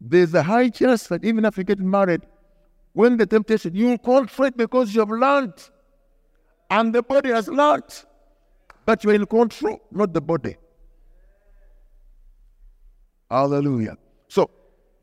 there's 0.00 0.34
a 0.34 0.42
high 0.42 0.68
chance 0.68 1.08
that 1.08 1.24
even 1.24 1.44
if 1.44 1.58
you 1.58 1.64
get 1.64 1.80
married, 1.80 2.22
when 2.92 3.16
the 3.16 3.26
temptation, 3.26 3.74
you 3.74 3.86
will 3.86 3.98
control 3.98 4.48
it 4.48 4.56
because 4.56 4.94
you 4.94 5.00
have 5.00 5.10
learned. 5.10 5.54
And 6.70 6.94
the 6.94 7.02
body 7.02 7.30
has 7.30 7.48
learned. 7.48 8.04
But 8.86 9.04
you're 9.04 9.14
in 9.14 9.26
control, 9.26 9.80
not 9.90 10.12
the 10.12 10.20
body. 10.20 10.56
Hallelujah. 13.30 13.96
So 14.28 14.50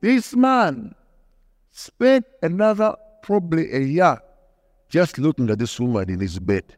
this 0.02 0.36
man 0.36 0.96
spent 1.72 2.26
another 2.42 2.96
probably 3.22 3.72
a 3.74 3.80
year 3.80 4.22
just 4.90 5.18
looking 5.18 5.50
at 5.50 5.60
this 5.60 5.80
woman 5.80 6.10
in 6.10 6.20
his 6.20 6.40
bed. 6.40 6.76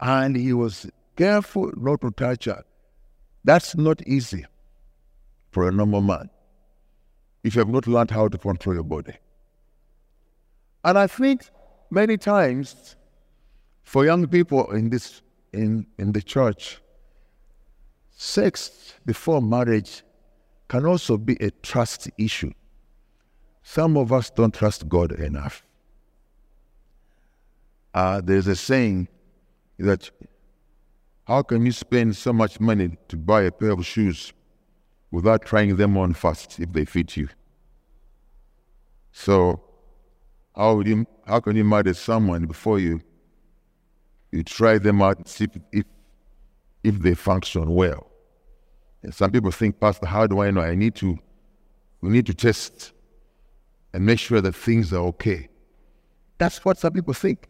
And 0.00 0.36
he 0.36 0.52
was 0.52 0.86
careful 1.16 1.72
not 1.76 2.02
to 2.02 2.10
touch 2.10 2.44
her. 2.44 2.62
That's 3.44 3.76
not 3.76 4.06
easy 4.06 4.44
for 5.50 5.68
a 5.68 5.72
normal 5.72 6.02
man 6.02 6.28
if 7.42 7.54
you 7.54 7.60
have 7.60 7.68
not 7.68 7.86
learned 7.86 8.10
how 8.10 8.28
to 8.28 8.36
control 8.36 8.74
your 8.74 8.84
body. 8.84 9.14
And 10.84 10.98
I 10.98 11.06
think 11.06 11.48
many 11.90 12.16
times 12.16 12.96
for 13.86 14.04
young 14.04 14.26
people 14.26 14.72
in 14.72 14.90
this 14.90 15.22
in, 15.52 15.86
in 15.96 16.10
the 16.10 16.20
church, 16.20 16.80
sex 18.10 18.94
before 19.06 19.40
marriage 19.40 20.02
can 20.68 20.84
also 20.84 21.16
be 21.16 21.36
a 21.40 21.52
trust 21.62 22.10
issue. 22.18 22.52
Some 23.62 23.96
of 23.96 24.12
us 24.12 24.28
don't 24.28 24.52
trust 24.52 24.88
God 24.88 25.12
enough. 25.12 25.62
Uh, 27.94 28.20
there's 28.22 28.48
a 28.48 28.56
saying 28.56 29.06
that 29.78 30.10
how 31.28 31.42
can 31.42 31.64
you 31.64 31.72
spend 31.72 32.16
so 32.16 32.32
much 32.32 32.58
money 32.58 32.98
to 33.06 33.16
buy 33.16 33.42
a 33.42 33.52
pair 33.52 33.70
of 33.70 33.86
shoes 33.86 34.32
without 35.12 35.42
trying 35.42 35.76
them 35.76 35.96
on 35.96 36.12
first 36.12 36.58
if 36.58 36.72
they 36.72 36.84
fit 36.84 37.16
you. 37.16 37.28
So 39.12 39.62
how 40.56 40.74
would 40.74 40.88
you 40.88 41.06
how 41.24 41.38
can 41.38 41.54
you 41.54 41.64
marry 41.64 41.94
someone 41.94 42.46
before 42.46 42.80
you 42.80 43.00
you 44.36 44.44
try 44.44 44.78
them 44.78 45.02
out 45.02 45.18
and 45.18 45.26
see 45.26 45.48
if 45.72 45.84
if 46.84 46.98
they 47.00 47.14
function 47.14 47.74
well? 47.74 48.10
And 49.02 49.14
some 49.14 49.30
people 49.30 49.50
think, 49.50 49.80
Pastor, 49.80 50.06
how 50.06 50.26
do 50.26 50.40
I 50.40 50.50
know? 50.50 50.60
I 50.60 50.74
need 50.74 50.94
to 50.96 51.18
we 52.00 52.10
need 52.10 52.26
to 52.26 52.34
test 52.34 52.92
and 53.92 54.04
make 54.04 54.18
sure 54.18 54.40
that 54.40 54.54
things 54.54 54.92
are 54.92 55.04
okay. 55.06 55.48
That's 56.38 56.64
what 56.64 56.78
some 56.78 56.92
people 56.92 57.14
think. 57.14 57.48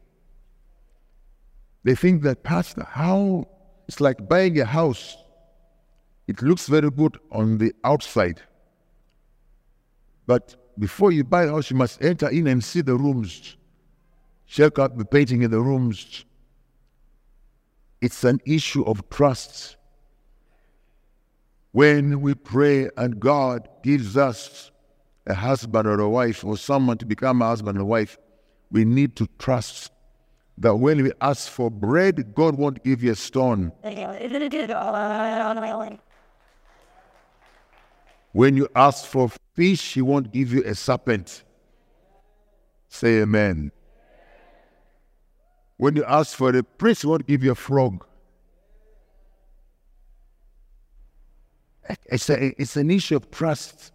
They 1.82 1.94
think 1.94 2.22
that, 2.22 2.42
Pastor, 2.42 2.84
how 2.88 3.48
it's 3.88 4.00
like 4.00 4.28
buying 4.28 4.58
a 4.60 4.64
house. 4.64 5.16
It 6.26 6.42
looks 6.42 6.66
very 6.66 6.90
good 6.90 7.18
on 7.30 7.58
the 7.58 7.72
outside. 7.84 8.40
But 10.26 10.56
before 10.78 11.12
you 11.12 11.22
buy 11.22 11.44
a 11.44 11.50
house, 11.50 11.70
you 11.70 11.76
must 11.76 12.02
enter 12.02 12.28
in 12.28 12.48
and 12.48 12.62
see 12.62 12.80
the 12.80 12.96
rooms, 12.96 13.56
check 14.46 14.78
out 14.78 14.98
the 14.98 15.04
painting 15.04 15.42
in 15.42 15.50
the 15.50 15.60
rooms. 15.60 16.24
It's 18.06 18.22
an 18.22 18.40
issue 18.46 18.84
of 18.84 19.10
trust. 19.10 19.76
When 21.72 22.20
we 22.20 22.34
pray 22.34 22.88
and 22.96 23.18
God 23.18 23.68
gives 23.82 24.16
us 24.16 24.70
a 25.26 25.34
husband 25.34 25.88
or 25.88 25.98
a 26.00 26.08
wife 26.08 26.44
or 26.44 26.56
someone 26.56 26.98
to 26.98 27.04
become 27.04 27.42
a 27.42 27.46
husband 27.46 27.78
or 27.78 27.84
wife, 27.84 28.16
we 28.70 28.84
need 28.84 29.16
to 29.16 29.26
trust 29.40 29.90
that 30.56 30.76
when 30.76 31.02
we 31.02 31.10
ask 31.20 31.50
for 31.50 31.68
bread, 31.68 32.32
God 32.32 32.56
won't 32.56 32.84
give 32.84 33.02
you 33.02 33.10
a 33.10 33.16
stone. 33.16 33.72
When 38.30 38.56
you 38.56 38.68
ask 38.76 39.04
for 39.04 39.30
fish, 39.56 39.94
He 39.94 40.00
won't 40.00 40.30
give 40.30 40.52
you 40.52 40.62
a 40.62 40.76
serpent. 40.76 41.42
Say 42.88 43.22
amen. 43.22 43.72
When 45.76 45.96
you 45.96 46.04
ask 46.04 46.36
for 46.36 46.56
a 46.56 46.62
priest 46.62 47.04
won't 47.04 47.26
give 47.26 47.44
you 47.44 47.52
a 47.52 47.54
frog. 47.54 48.04
It's, 52.06 52.28
a, 52.30 52.60
it's 52.60 52.76
an 52.76 52.90
issue 52.90 53.16
of 53.16 53.30
trust. 53.30 53.92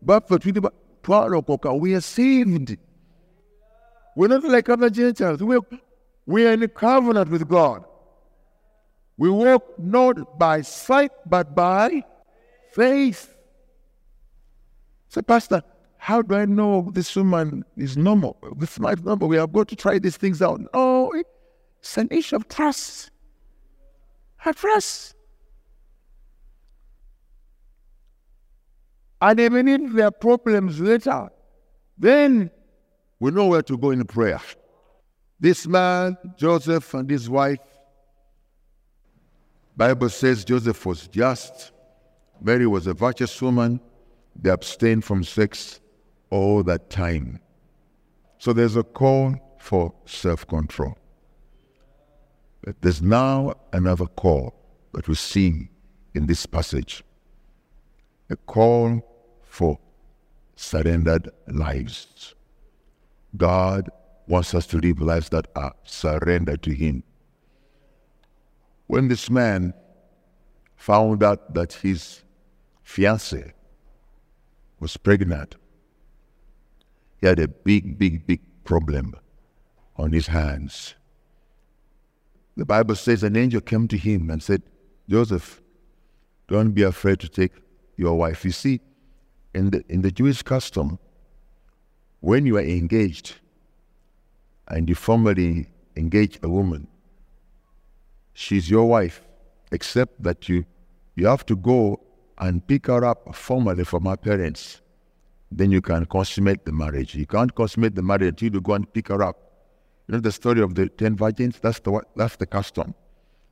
But 0.00 0.28
for 0.28 0.38
we 1.74 1.94
are 1.94 2.00
saved. 2.00 2.76
We're 4.16 4.28
not 4.28 4.44
like 4.44 4.68
other 4.68 4.90
Gentiles. 4.90 5.42
We're, 5.42 5.60
we 6.26 6.46
are 6.46 6.52
in 6.52 6.62
a 6.62 6.68
covenant 6.68 7.30
with 7.30 7.48
God. 7.48 7.84
We 9.16 9.30
walk 9.30 9.78
not 9.78 10.38
by 10.38 10.62
sight, 10.62 11.12
but 11.26 11.54
by 11.54 12.04
faith. 12.72 13.36
So, 15.08 15.22
Pastor, 15.22 15.62
how 15.98 16.22
do 16.22 16.34
I 16.34 16.46
know 16.46 16.90
this 16.92 17.14
woman 17.14 17.64
is 17.76 17.96
normal? 17.96 18.36
This 18.56 18.72
is 18.72 18.80
normal. 18.80 19.28
We 19.28 19.36
have 19.36 19.52
got 19.52 19.68
to 19.68 19.76
try 19.76 19.98
these 19.98 20.16
things 20.16 20.42
out. 20.42 20.60
Oh, 20.74 20.91
it's 21.82 21.96
an 21.98 22.06
issue 22.12 22.36
of 22.36 22.48
trust. 22.48 23.10
Have 24.36 24.54
trust. 24.54 25.16
And 29.20 29.40
even 29.40 29.66
if 29.66 29.92
there 29.92 30.06
are 30.06 30.12
problems 30.12 30.78
later, 30.80 31.28
then 31.98 32.52
we 33.18 33.32
know 33.32 33.46
where 33.46 33.62
to 33.62 33.76
go 33.76 33.90
in 33.90 34.04
prayer. 34.04 34.40
This 35.40 35.66
man, 35.66 36.16
Joseph, 36.36 36.94
and 36.94 37.10
his 37.10 37.28
wife, 37.28 37.58
Bible 39.76 40.08
says 40.08 40.44
Joseph 40.44 40.86
was 40.86 41.08
just, 41.08 41.72
Mary 42.40 42.66
was 42.66 42.86
a 42.86 42.94
virtuous 42.94 43.42
woman. 43.42 43.80
They 44.36 44.50
abstained 44.50 45.04
from 45.04 45.24
sex 45.24 45.80
all 46.30 46.62
that 46.62 46.90
time. 46.90 47.40
So 48.38 48.52
there's 48.52 48.76
a 48.76 48.84
call 48.84 49.34
for 49.58 49.92
self-control. 50.04 50.96
But 52.62 52.80
there's 52.80 53.02
now 53.02 53.54
another 53.72 54.06
call 54.06 54.54
that 54.92 55.08
we 55.08 55.14
see 55.14 55.68
in 56.14 56.26
this 56.26 56.46
passage. 56.46 57.02
A 58.30 58.36
call 58.36 59.02
for 59.42 59.78
surrendered 60.54 61.28
lives. 61.48 62.34
God 63.36 63.90
wants 64.28 64.54
us 64.54 64.66
to 64.68 64.78
live 64.78 65.00
lives 65.00 65.28
that 65.30 65.48
are 65.56 65.74
surrendered 65.84 66.62
to 66.62 66.72
Him. 66.72 67.02
When 68.86 69.08
this 69.08 69.28
man 69.28 69.74
found 70.76 71.22
out 71.22 71.54
that 71.54 71.72
his 71.72 72.22
fiancée 72.84 73.52
was 74.80 74.96
pregnant, 74.96 75.56
he 77.20 77.26
had 77.26 77.38
a 77.38 77.48
big, 77.48 77.98
big, 77.98 78.26
big 78.26 78.40
problem 78.64 79.14
on 79.96 80.12
his 80.12 80.26
hands. 80.26 80.94
The 82.56 82.64
Bible 82.64 82.94
says 82.94 83.22
an 83.22 83.36
angel 83.36 83.60
came 83.60 83.88
to 83.88 83.96
him 83.96 84.30
and 84.30 84.42
said, 84.42 84.62
Joseph, 85.08 85.62
don't 86.48 86.72
be 86.72 86.82
afraid 86.82 87.18
to 87.20 87.28
take 87.28 87.52
your 87.96 88.14
wife. 88.18 88.44
You 88.44 88.50
see, 88.50 88.80
in 89.54 89.70
the, 89.70 89.84
in 89.88 90.02
the 90.02 90.10
Jewish 90.10 90.42
custom, 90.42 90.98
when 92.20 92.46
you 92.46 92.56
are 92.56 92.62
engaged 92.62 93.36
and 94.68 94.88
you 94.88 94.94
formally 94.94 95.68
engage 95.96 96.38
a 96.42 96.48
woman, 96.48 96.86
she's 98.34 98.70
your 98.70 98.86
wife, 98.86 99.22
except 99.70 100.22
that 100.22 100.48
you, 100.48 100.64
you 101.14 101.26
have 101.26 101.44
to 101.46 101.56
go 101.56 102.00
and 102.38 102.66
pick 102.66 102.86
her 102.86 103.04
up 103.04 103.34
formally 103.34 103.84
from 103.84 104.04
her 104.04 104.16
parents. 104.16 104.80
Then 105.50 105.70
you 105.70 105.80
can 105.80 106.06
consummate 106.06 106.64
the 106.64 106.72
marriage. 106.72 107.14
You 107.14 107.26
can't 107.26 107.54
consummate 107.54 107.94
the 107.94 108.02
marriage 108.02 108.28
until 108.28 108.54
you 108.54 108.60
go 108.60 108.74
and 108.74 108.90
pick 108.92 109.08
her 109.08 109.22
up. 109.22 109.51
You 110.06 110.14
know 110.14 110.20
the 110.20 110.32
story 110.32 110.60
of 110.60 110.74
the 110.74 110.88
ten 110.88 111.16
virgins? 111.16 111.58
That's 111.60 111.80
the, 111.80 112.02
that's 112.16 112.36
the 112.36 112.46
custom. 112.46 112.94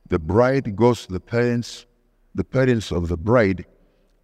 The 0.09 0.19
bride 0.19 0.75
goes 0.75 1.05
to 1.05 1.13
the 1.13 1.19
parents, 1.19 1.85
the 2.35 2.43
parents 2.43 2.91
of 2.91 3.07
the 3.07 3.17
bride, 3.17 3.65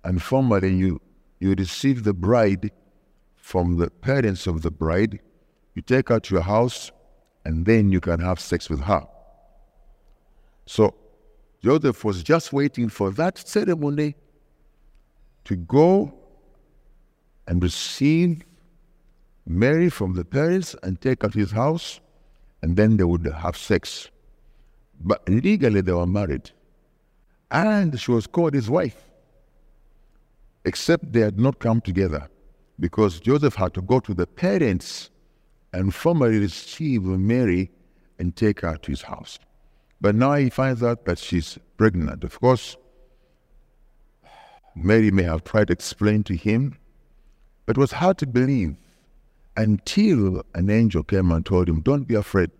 and 0.03 0.21
formally 0.21 0.73
you 0.73 1.01
you 1.39 1.53
receive 1.57 2.03
the 2.03 2.13
bride 2.13 2.71
from 3.35 3.77
the 3.77 3.89
parents 3.89 4.47
of 4.47 4.61
the 4.61 4.71
bride, 4.71 5.19
you 5.75 5.81
take 5.81 6.09
her 6.09 6.19
to 6.19 6.35
your 6.35 6.43
house, 6.43 6.91
and 7.45 7.65
then 7.65 7.89
you 7.91 8.01
can 8.01 8.19
have 8.19 8.39
sex 8.39 8.69
with 8.69 8.81
her. 8.81 9.07
So 10.65 10.95
Joseph 11.63 12.03
was 12.03 12.23
just 12.23 12.51
waiting 12.51 12.89
for 12.89 13.11
that 13.11 13.37
ceremony 13.37 14.15
to 15.45 15.55
go 15.55 16.13
and 17.47 17.63
receive 17.63 18.43
Mary 19.45 19.89
from 19.89 20.13
the 20.13 20.25
parents 20.25 20.75
and 20.83 20.99
take 20.99 21.21
her 21.21 21.29
to 21.29 21.39
his 21.39 21.51
house, 21.51 22.01
and 22.61 22.75
then 22.75 22.97
they 22.97 23.03
would 23.03 23.25
have 23.25 23.57
sex. 23.57 24.09
But 24.99 25.27
legally, 25.29 25.81
they 25.81 25.91
were 25.91 26.07
married. 26.07 26.51
And 27.51 27.99
she 27.99 28.11
was 28.11 28.27
called 28.27 28.53
his 28.53 28.69
wife 28.69 29.07
except 30.67 31.13
they 31.13 31.21
had 31.21 31.39
not 31.39 31.59
come 31.59 31.79
together 31.79 32.27
because 32.77 33.21
Joseph 33.21 33.55
had 33.55 33.73
to 33.73 33.81
go 33.81 34.01
to 34.01 34.13
the 34.13 34.27
parents 34.27 35.09
and 35.71 35.95
formally 35.95 36.39
receive 36.39 37.03
Mary 37.03 37.71
and 38.19 38.35
take 38.35 38.59
her 38.61 38.75
to 38.75 38.91
his 38.91 39.03
house. 39.03 39.39
But 40.01 40.13
now 40.13 40.33
he 40.33 40.49
finds 40.49 40.83
out 40.83 41.05
that 41.05 41.19
she's 41.19 41.57
pregnant. 41.77 42.25
Of 42.25 42.39
course, 42.41 42.75
Mary 44.75 45.09
may 45.09 45.23
have 45.23 45.45
tried 45.45 45.67
to 45.67 45.73
explain 45.73 46.23
to 46.23 46.35
him, 46.35 46.77
but 47.65 47.77
it 47.77 47.79
was 47.79 47.93
hard 47.93 48.17
to 48.17 48.27
believe 48.27 48.75
until 49.57 50.43
an 50.55 50.69
angel 50.69 51.03
came 51.03 51.31
and 51.31 51.45
told 51.45 51.67
him, 51.67 51.81
Don't 51.81 52.03
be 52.03 52.15
afraid, 52.15 52.51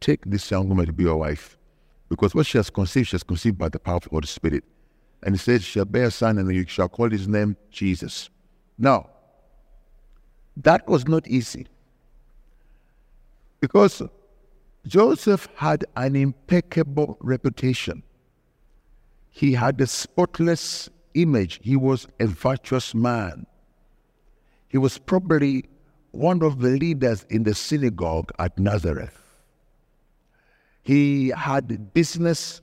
take 0.00 0.24
this 0.24 0.50
young 0.50 0.68
woman 0.68 0.86
to 0.86 0.92
be 0.92 1.04
your 1.04 1.18
wife. 1.18 1.56
Because 2.08 2.34
what 2.34 2.46
she 2.46 2.58
has 2.58 2.70
conceived, 2.70 3.08
she 3.08 3.14
has 3.14 3.22
conceived 3.22 3.58
by 3.58 3.68
the 3.68 3.78
power 3.78 3.96
of 3.96 4.04
the 4.04 4.10
Holy 4.10 4.26
Spirit 4.26 4.64
and 5.22 5.34
he 5.34 5.38
said, 5.38 5.62
She 5.62 5.72
shall 5.72 5.84
bear 5.84 6.04
a 6.04 6.10
son, 6.10 6.38
and 6.38 6.52
you 6.54 6.66
shall 6.66 6.88
call 6.88 7.10
his 7.10 7.26
name 7.26 7.56
Jesus. 7.70 8.30
Now, 8.78 9.10
that 10.56 10.86
was 10.86 11.06
not 11.08 11.26
easy. 11.26 11.66
Because 13.60 14.02
Joseph 14.86 15.48
had 15.56 15.84
an 15.96 16.14
impeccable 16.14 17.18
reputation. 17.20 18.02
He 19.30 19.52
had 19.52 19.80
a 19.80 19.86
spotless 19.86 20.88
image. 21.14 21.60
He 21.62 21.76
was 21.76 22.06
a 22.20 22.26
virtuous 22.26 22.94
man. 22.94 23.46
He 24.68 24.78
was 24.78 24.98
probably 24.98 25.68
one 26.18 26.42
of 26.42 26.58
the 26.58 26.70
leaders 26.70 27.24
in 27.30 27.44
the 27.44 27.54
synagogue 27.54 28.32
at 28.40 28.58
Nazareth. 28.58 29.16
He 30.82 31.28
had 31.28 31.94
business 31.94 32.60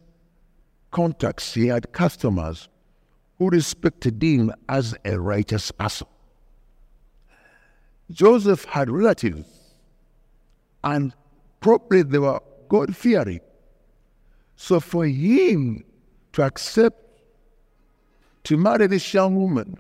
contacts, 0.91 1.53
he 1.53 1.67
had 1.67 1.93
customers 1.93 2.67
who 3.37 3.49
respected 3.49 4.21
him 4.21 4.51
as 4.67 4.93
a 5.05 5.17
righteous 5.17 5.71
person. 5.71 6.07
Joseph 8.11 8.65
had 8.65 8.89
relatives, 8.89 9.47
and 10.83 11.13
probably 11.61 12.03
they 12.03 12.19
were 12.19 12.41
God 12.67 12.93
fearing. 12.93 13.39
So 14.57 14.81
for 14.81 15.05
him 15.05 15.85
to 16.33 16.43
accept 16.43 17.01
to 18.43 18.57
marry 18.57 18.87
this 18.87 19.13
young 19.13 19.35
woman 19.35 19.77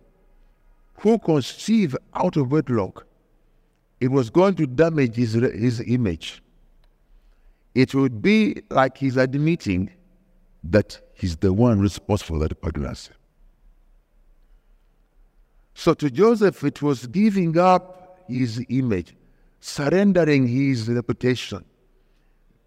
who 0.99 1.19
conceived 1.19 1.97
out 2.13 2.37
of 2.37 2.51
wedlock, 2.51 3.05
it 3.99 4.11
was 4.11 4.29
going 4.29 4.55
to 4.55 4.67
damage 4.67 5.15
his, 5.15 5.33
his 5.33 5.81
image. 5.87 6.41
It 7.73 7.93
would 7.93 8.21
be 8.21 8.61
like 8.69 8.97
he's 8.97 9.17
admitting 9.17 9.91
that 10.63 10.99
he's 11.13 11.37
the 11.37 11.53
one 11.53 11.79
responsible 11.79 12.39
for 12.39 12.47
the 12.47 12.55
pregnancy. 12.55 13.11
So 15.73 15.93
to 15.93 16.09
Joseph, 16.09 16.63
it 16.63 16.81
was 16.81 17.05
giving 17.07 17.57
up 17.57 18.19
his 18.27 18.63
image, 18.69 19.15
surrendering 19.59 20.47
his 20.47 20.87
reputation, 20.89 21.65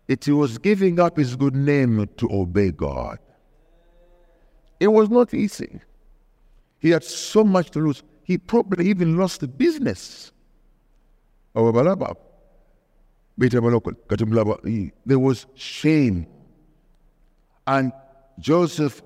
It 0.08 0.26
was 0.28 0.56
giving 0.56 0.98
up 0.98 1.18
his 1.18 1.36
good 1.36 1.54
name 1.54 2.08
to 2.16 2.28
obey 2.32 2.70
God. 2.70 3.18
It 4.80 4.88
was 4.88 5.10
not 5.10 5.34
easy. 5.34 5.80
He 6.78 6.90
had 6.90 7.04
so 7.04 7.44
much 7.44 7.70
to 7.72 7.80
lose. 7.80 8.02
He 8.22 8.38
probably 8.38 8.88
even 8.88 9.18
lost 9.18 9.40
the 9.40 9.48
business. 9.48 10.32
There 15.04 15.18
was 15.18 15.46
shame. 15.54 16.26
And 17.66 17.92
Joseph 18.38 19.02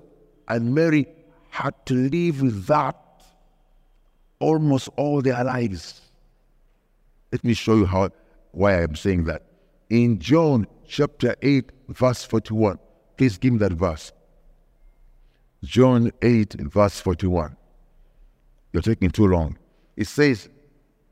and 0.47 0.73
Mary 0.73 1.07
had 1.49 1.73
to 1.85 1.93
live 1.93 2.41
with 2.41 2.65
that 2.67 2.95
almost 4.39 4.89
all 4.97 5.21
their 5.21 5.43
lives. 5.43 6.01
Let 7.31 7.43
me 7.43 7.53
show 7.53 7.75
you 7.75 7.85
how 7.85 8.09
why 8.51 8.83
I'm 8.83 8.95
saying 8.95 9.23
that. 9.25 9.43
In 9.89 10.19
John 10.19 10.67
chapter 10.87 11.35
8, 11.41 11.71
verse 11.89 12.23
41, 12.23 12.79
please 13.17 13.37
give 13.37 13.53
me 13.53 13.59
that 13.59 13.73
verse. 13.73 14.11
John 15.63 16.11
8, 16.21 16.53
verse 16.61 16.99
41. 16.99 17.55
You're 18.71 18.81
taking 18.81 19.11
too 19.11 19.27
long. 19.27 19.57
It 19.95 20.07
says, 20.07 20.49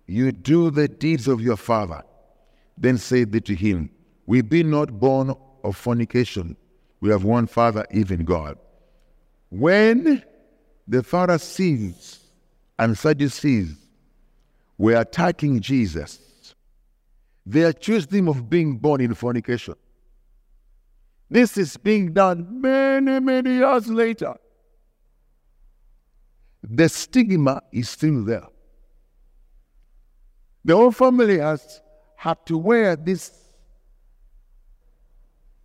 You 0.07 0.31
do 0.31 0.69
the 0.69 0.87
deeds 0.87 1.27
of 1.27 1.41
your 1.41 1.57
father. 1.57 2.03
Then 2.77 2.97
said 2.97 3.31
they 3.31 3.39
to 3.41 3.55
him, 3.55 3.89
We 4.25 4.41
be 4.41 4.63
not 4.63 4.99
born 4.99 5.33
of 5.63 5.77
fornication. 5.77 6.57
We 6.99 7.09
have 7.09 7.23
one 7.23 7.47
father, 7.47 7.85
even 7.91 8.25
God. 8.25 8.57
When 9.49 10.23
the 10.87 11.03
Pharisees 11.03 12.19
and 12.77 12.97
Sadducees 12.97 13.75
were 14.77 14.99
attacking 14.99 15.61
Jesus, 15.61 16.53
they 17.45 17.63
accused 17.63 18.13
him 18.13 18.27
of 18.27 18.49
being 18.49 18.77
born 18.77 19.01
in 19.01 19.13
fornication. 19.13 19.75
This 21.29 21.57
is 21.57 21.77
being 21.77 22.13
done 22.13 22.61
many, 22.61 23.19
many 23.19 23.55
years 23.55 23.87
later 23.87 24.35
the 26.63 26.87
stigma 26.89 27.61
is 27.71 27.89
still 27.89 28.23
there. 28.23 28.47
The 30.63 30.76
whole 30.76 30.91
family 30.91 31.39
has 31.39 31.82
had 32.15 32.45
to 32.45 32.58
wear 32.58 32.95
this 32.95 33.32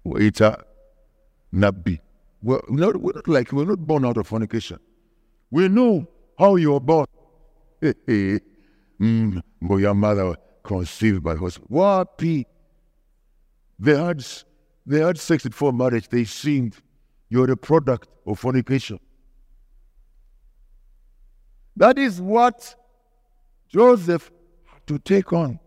waiter 0.04 0.56
nabi. 1.52 2.00
We're 2.42 2.60
not, 2.68 2.96
we're 2.96 3.12
not 3.14 3.28
like 3.28 3.52
we're 3.52 3.64
not 3.64 3.86
born 3.86 4.04
out 4.04 4.16
of 4.16 4.26
fornication. 4.26 4.78
We 5.50 5.68
know 5.68 6.06
how 6.38 6.56
you 6.56 6.72
were 6.72 6.80
born. 6.80 7.06
mm, 7.82 9.42
but 9.62 9.76
your 9.76 9.94
mother 9.94 10.36
conceived 10.62 11.22
by 11.22 11.34
husband. 11.34 11.68
Wapi. 11.70 12.44
They 13.78 13.96
had 13.96 14.24
they 14.86 15.00
had 15.00 15.18
sex 15.18 15.44
before 15.44 15.72
marriage. 15.72 16.08
They 16.08 16.24
seemed 16.24 16.76
you're 17.28 17.50
a 17.50 17.56
product 17.56 18.08
of 18.26 18.38
fornication. 18.38 18.98
That 21.76 21.98
is 21.98 22.20
what 22.20 22.74
Joseph 23.68 24.30
to 24.86 24.98
take 24.98 25.32
on. 25.32 25.58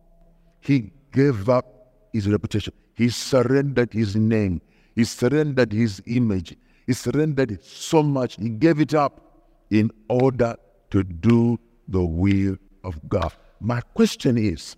He 0.62 0.92
gave 1.12 1.50
up 1.50 1.66
his 2.14 2.28
reputation. 2.28 2.74
He 2.96 3.10
surrendered 3.10 3.94
his 3.94 4.16
name. 4.16 4.62
He 4.96 5.04
surrendered 5.06 5.72
his 5.72 6.02
image. 6.06 6.56
He 6.86 6.94
surrendered 6.94 7.52
it 7.52 7.64
so 7.64 8.04
much. 8.04 8.36
He 8.36 8.50
gave 8.50 8.80
it 8.80 8.94
up 8.94 9.22
in 9.70 9.92
order 10.10 10.56
to 10.92 11.04
do 11.04 11.60
the 11.88 12.04
will 12.04 12.58
of 12.84 13.08
God. 13.08 13.32
My 13.60 13.82
question 13.82 14.38
is 14.38 14.76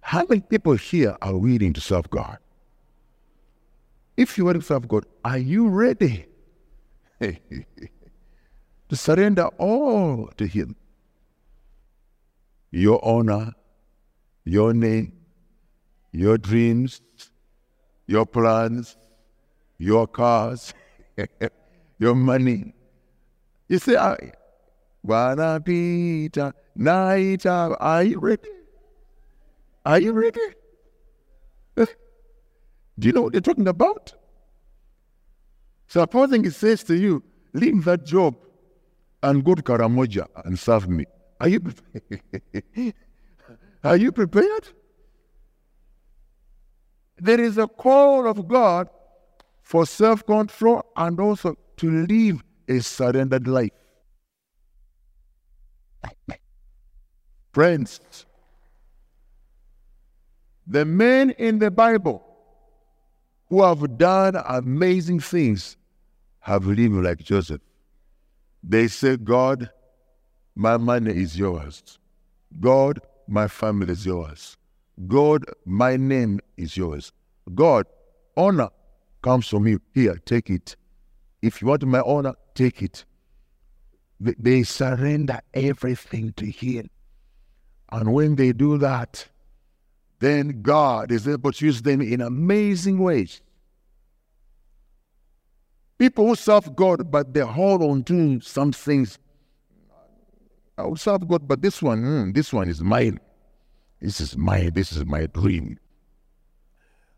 how 0.00 0.24
many 0.28 0.42
people 0.42 0.74
here 0.74 1.16
are 1.22 1.36
willing 1.36 1.72
to 1.72 1.80
serve 1.80 2.10
God? 2.10 2.38
If 4.16 4.36
you 4.36 4.44
want 4.44 4.60
to 4.60 4.62
serve 4.62 4.86
God, 4.86 5.06
are 5.24 5.38
you 5.38 5.68
ready? 5.68 6.26
to 7.20 7.38
surrender 8.92 9.46
all 9.58 10.30
to 10.36 10.46
Him. 10.46 10.76
Your 12.74 12.98
honor, 13.04 13.52
your 14.44 14.74
name, 14.74 15.12
your 16.10 16.36
dreams, 16.36 17.00
your 18.08 18.26
plans, 18.26 18.96
your 19.78 20.08
cars, 20.08 20.74
your 22.00 22.16
money. 22.16 22.74
You 23.68 23.78
say, 23.78 23.94
Wana 25.06 25.64
Peter, 25.64 26.52
Naita, 26.76 27.76
are 27.78 28.02
you 28.02 28.18
ready? 28.18 28.50
Are 29.86 30.00
you 30.00 30.12
ready? 30.12 30.40
Do 31.76 31.86
you 32.98 33.12
know 33.12 33.22
what 33.22 33.32
they're 33.34 33.40
talking 33.40 33.68
about? 33.68 34.14
Supposing 35.86 36.44
it 36.44 36.54
says 36.54 36.82
to 36.84 36.96
you, 36.96 37.22
leave 37.52 37.84
that 37.84 38.04
job 38.04 38.34
and 39.22 39.44
go 39.44 39.54
to 39.54 39.62
Karamoja 39.62 40.26
and 40.44 40.58
serve 40.58 40.88
me. 40.88 41.04
Are 41.40 41.48
you 41.48 41.60
prepared? 41.60 42.94
Are 43.84 43.96
you 43.96 44.12
prepared? 44.12 44.68
There 47.18 47.40
is 47.40 47.58
a 47.58 47.66
call 47.66 48.26
of 48.26 48.48
God 48.48 48.88
for 49.62 49.86
self 49.86 50.24
control 50.26 50.84
and 50.96 51.18
also 51.20 51.56
to 51.76 52.06
live 52.06 52.42
a 52.68 52.80
surrendered 52.80 53.46
life. 53.46 53.70
Friends, 57.52 58.00
the 60.66 60.84
men 60.84 61.30
in 61.30 61.58
the 61.58 61.70
Bible 61.70 62.24
who 63.48 63.62
have 63.62 63.96
done 63.96 64.36
amazing 64.46 65.20
things 65.20 65.76
have 66.40 66.66
lived 66.66 66.94
like 66.94 67.18
Joseph. 67.18 67.60
They 68.62 68.88
say, 68.88 69.16
God, 69.16 69.70
my 70.54 70.76
money 70.76 71.12
is 71.12 71.38
yours. 71.38 71.98
God, 72.60 73.00
my 73.26 73.48
family 73.48 73.92
is 73.92 74.06
yours. 74.06 74.56
God, 75.06 75.44
my 75.64 75.96
name 75.96 76.40
is 76.56 76.76
yours. 76.76 77.12
God, 77.54 77.86
honor 78.36 78.70
comes 79.22 79.48
from 79.48 79.66
you. 79.66 79.80
Here, 79.92 80.16
take 80.24 80.50
it. 80.50 80.76
If 81.42 81.60
you 81.60 81.68
want 81.68 81.82
my 81.84 82.00
honor, 82.00 82.34
take 82.54 82.82
it. 82.82 83.04
They 84.20 84.62
surrender 84.62 85.40
everything 85.52 86.32
to 86.34 86.46
Him. 86.46 86.88
And 87.90 88.12
when 88.12 88.36
they 88.36 88.52
do 88.52 88.78
that, 88.78 89.28
then 90.20 90.62
God 90.62 91.10
is 91.10 91.28
able 91.28 91.52
to 91.52 91.66
use 91.66 91.82
them 91.82 92.00
in 92.00 92.20
amazing 92.20 92.98
ways. 92.98 93.42
People 95.98 96.28
who 96.28 96.34
serve 96.34 96.74
God, 96.74 97.10
but 97.10 97.34
they 97.34 97.40
hold 97.40 97.82
on 97.82 98.04
to 98.04 98.40
some 98.40 98.72
things. 98.72 99.18
I 100.76 100.82
will 100.82 100.96
serve 100.96 101.26
God, 101.28 101.46
but 101.46 101.62
this 101.62 101.80
one, 101.80 102.02
mm, 102.02 102.34
this 102.34 102.52
one 102.52 102.68
is 102.68 102.80
mine. 102.82 103.20
This 104.00 104.20
is 104.20 104.36
my, 104.36 104.70
this 104.70 104.92
is 104.92 105.04
my 105.06 105.26
dream. 105.26 105.78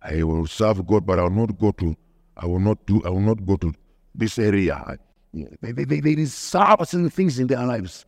I 0.02 0.22
will 0.22 0.46
serve 0.46 0.86
God, 0.86 1.06
but 1.06 1.18
I 1.18 1.22
will 1.22 1.30
not 1.30 1.58
go 1.58 1.72
to, 1.72 1.96
I 2.36 2.46
will 2.46 2.60
not 2.60 2.84
do, 2.86 3.02
I 3.04 3.08
will 3.08 3.20
not 3.20 3.44
go 3.44 3.56
to 3.56 3.72
this 4.14 4.38
area. 4.38 4.98
They, 5.32 5.72
they, 5.72 5.84
they, 5.84 6.00
they 6.00 6.24
serve 6.26 6.78
certain 6.80 7.10
things 7.10 7.38
in 7.38 7.46
their 7.46 7.64
lives. 7.64 8.04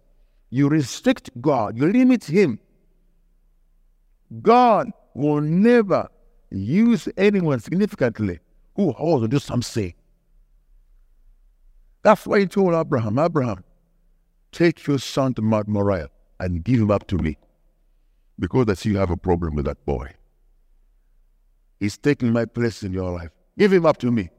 You 0.51 0.69
restrict 0.69 1.31
God, 1.41 1.77
you 1.77 1.91
limit 1.91 2.25
Him. 2.25 2.59
God 4.43 4.91
will 5.15 5.41
never 5.41 6.09
use 6.51 7.09
anyone 7.17 7.61
significantly 7.61 8.39
who 8.77 8.93
holds 8.93 9.29
to 9.29 9.41
something. 9.41 9.95
That's 12.03 12.27
why 12.27 12.41
he 12.41 12.47
told 12.47 12.75
Abraham, 12.75 13.19
Abraham, 13.19 13.65
take 14.53 14.87
your 14.87 14.99
son 14.99 15.35
to 15.35 15.43
Mount 15.43 15.69
Moriah 15.69 16.11
and 16.41 16.65
give 16.65 16.81
him 16.81 16.91
up 16.91 17.07
to 17.09 17.17
me. 17.17 17.39
Because 18.39 18.69
I 18.69 18.75
see 18.75 18.91
you 18.91 18.99
have 18.99 19.11
a 19.11 19.17
problem 19.17 19.55
with 19.55 19.65
that 19.65 19.85
boy. 19.85 20.13
He's 21.81 21.99
taking 21.99 22.33
my 22.33 22.45
place 22.45 22.83
in 22.83 22.93
your 22.93 23.11
life. 23.11 23.31
Give 23.57 23.73
him 23.73 23.87
up 23.87 23.99
to 23.99 24.11
me. 24.11 24.31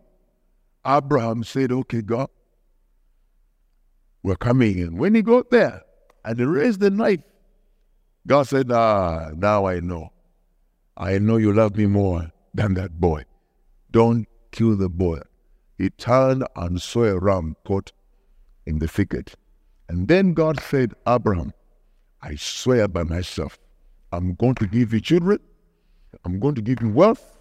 Abraham 0.85 1.43
said, 1.43 1.71
Okay, 1.71 2.01
God, 2.01 2.29
we're 4.23 4.35
coming 4.35 4.77
in. 4.79 4.97
When 4.97 5.15
he 5.15 5.21
got 5.21 5.49
there 5.49 5.81
and 6.23 6.39
he 6.39 6.45
raised 6.45 6.79
the 6.79 6.89
knife, 6.89 7.21
God 8.27 8.43
said, 8.47 8.71
Ah, 8.71 9.31
now 9.35 9.65
I 9.65 9.79
know. 9.79 10.11
I 10.95 11.17
know 11.17 11.37
you 11.37 11.53
love 11.53 11.75
me 11.75 11.85
more 11.85 12.31
than 12.53 12.73
that 12.75 12.99
boy. 12.99 13.23
Don't 13.91 14.27
kill 14.51 14.75
the 14.75 14.89
boy 14.89 15.19
he 15.79 15.89
turned 15.89 16.43
and 16.57 16.81
saw 16.81 17.05
a 17.05 17.17
ram 17.17 17.55
caught 17.65 17.93
in 18.65 18.79
the 18.79 18.87
thicket. 18.87 19.35
And 19.89 20.07
then 20.07 20.33
God 20.33 20.61
said, 20.61 20.93
Abraham, 21.07 21.51
I 22.21 22.35
swear 22.35 22.87
by 22.87 23.03
myself, 23.03 23.57
I'm 24.11 24.35
going 24.35 24.53
to 24.55 24.67
give 24.67 24.93
you 24.93 25.01
children, 25.01 25.39
I'm 26.23 26.39
going 26.39 26.53
to 26.55 26.61
give 26.61 26.81
you 26.81 26.89
wealth, 26.89 27.39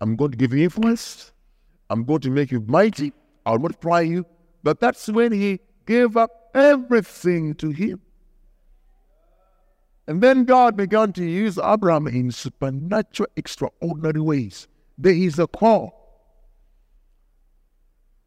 I'm 0.00 0.14
going 0.14 0.30
to 0.30 0.36
give 0.36 0.52
you 0.54 0.62
influence, 0.62 1.32
I'm 1.90 2.04
going 2.04 2.20
to 2.20 2.30
make 2.30 2.52
you 2.52 2.60
mighty, 2.60 3.12
I'll 3.44 3.58
multiply 3.58 4.00
you. 4.00 4.24
But 4.62 4.78
that's 4.78 5.08
when 5.08 5.32
he 5.32 5.58
gave 5.84 6.16
up 6.16 6.50
everything 6.54 7.54
to 7.56 7.70
him. 7.70 8.00
And 10.06 10.22
then 10.22 10.44
God 10.44 10.76
began 10.76 11.12
to 11.14 11.24
use 11.24 11.58
Abraham 11.58 12.06
in 12.06 12.30
supernatural, 12.30 13.28
extraordinary 13.36 14.20
ways. 14.20 14.68
There 14.98 15.12
is 15.12 15.40
a 15.40 15.48
call 15.48 15.98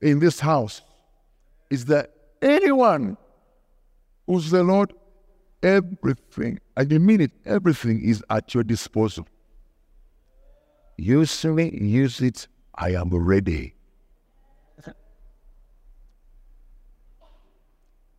in 0.01 0.19
this 0.19 0.41
house. 0.41 0.81
Is 1.69 1.85
that 1.85 2.11
anyone 2.41 3.17
who's 4.27 4.51
the 4.51 4.63
Lord, 4.63 4.93
everything, 5.61 6.59
and 6.75 6.91
you 6.91 6.99
mean 6.99 7.21
it, 7.21 7.31
everything 7.45 8.03
is 8.03 8.23
at 8.29 8.53
your 8.53 8.63
disposal. 8.63 9.27
Use 10.97 11.45
me, 11.45 11.69
use 11.71 12.21
it, 12.21 12.47
I 12.73 12.91
am 12.91 13.09
ready. 13.09 13.75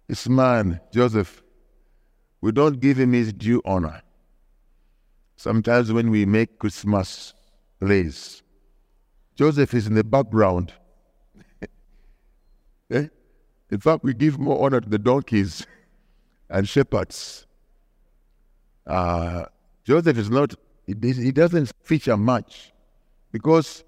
This 0.08 0.28
man, 0.28 0.80
Joseph, 0.92 1.42
we 2.40 2.52
don't 2.52 2.78
give 2.78 2.98
him 2.98 3.12
his 3.12 3.32
due 3.32 3.60
honor. 3.64 4.02
Sometimes 5.36 5.92
when 5.92 6.10
we 6.10 6.24
make 6.24 6.58
Christmas 6.58 7.34
plays, 7.80 8.42
Joseph 9.34 9.74
is 9.74 9.86
in 9.86 9.94
the 9.94 10.04
background. 10.04 10.72
eh? 12.90 13.08
In 13.70 13.80
fact, 13.80 14.04
we 14.04 14.14
give 14.14 14.38
more 14.38 14.64
honor 14.64 14.80
to 14.80 14.88
the 14.88 14.98
donkeys 14.98 15.66
and 16.50 16.68
shepherds. 16.68 17.46
Uh, 18.86 19.44
Joseph 19.84 20.18
is 20.18 20.30
not, 20.30 20.54
he 20.86 21.32
doesn't 21.32 21.72
feature 21.82 22.16
much 22.16 22.72
because 23.32 23.84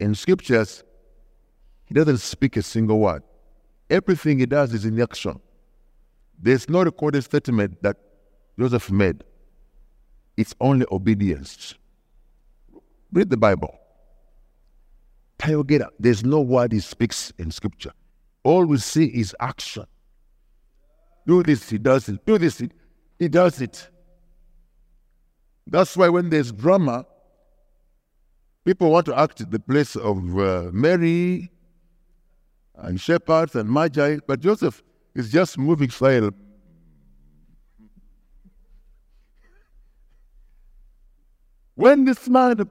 in 0.00 0.14
scriptures, 0.14 0.84
he 1.86 1.94
doesn't 1.94 2.18
speak 2.18 2.56
a 2.56 2.62
single 2.62 2.98
word. 2.98 3.22
Everything 3.90 4.38
he 4.38 4.46
does 4.46 4.72
is 4.72 4.84
in 4.84 5.00
action. 5.00 5.40
There's 6.40 6.68
no 6.68 6.82
recorded 6.82 7.22
statement 7.22 7.82
that 7.82 7.96
Joseph 8.58 8.90
made. 8.90 9.22
It's 10.36 10.54
only 10.60 10.86
obedience. 10.90 11.74
Read 13.12 13.30
the 13.30 13.36
Bible. 13.36 13.78
There's 15.98 16.24
no 16.24 16.40
word 16.40 16.72
he 16.72 16.80
speaks 16.80 17.32
in 17.38 17.50
scripture. 17.50 17.92
All 18.42 18.64
we 18.64 18.78
see 18.78 19.06
is 19.06 19.34
action. 19.40 19.84
Do 21.26 21.42
this, 21.42 21.70
he 21.70 21.78
does 21.78 22.08
it. 22.08 22.24
Do 22.26 22.38
this, 22.38 22.62
he 23.18 23.28
does 23.28 23.60
it. 23.60 23.88
That's 25.66 25.96
why 25.96 26.08
when 26.08 26.28
there's 26.28 26.52
drama, 26.52 27.06
people 28.64 28.90
want 28.90 29.06
to 29.06 29.18
act 29.18 29.50
the 29.50 29.58
place 29.58 29.96
of 29.96 30.38
uh, 30.38 30.70
Mary 30.72 31.50
and 32.76 33.00
shepherds 33.00 33.54
and 33.54 33.70
magi, 33.70 34.18
but 34.26 34.40
Joseph 34.40 34.82
is 35.14 35.30
just 35.30 35.56
moving 35.56 35.90
silent. 35.90 36.36
When 41.76 42.04
this 42.04 42.28
man 42.28 42.68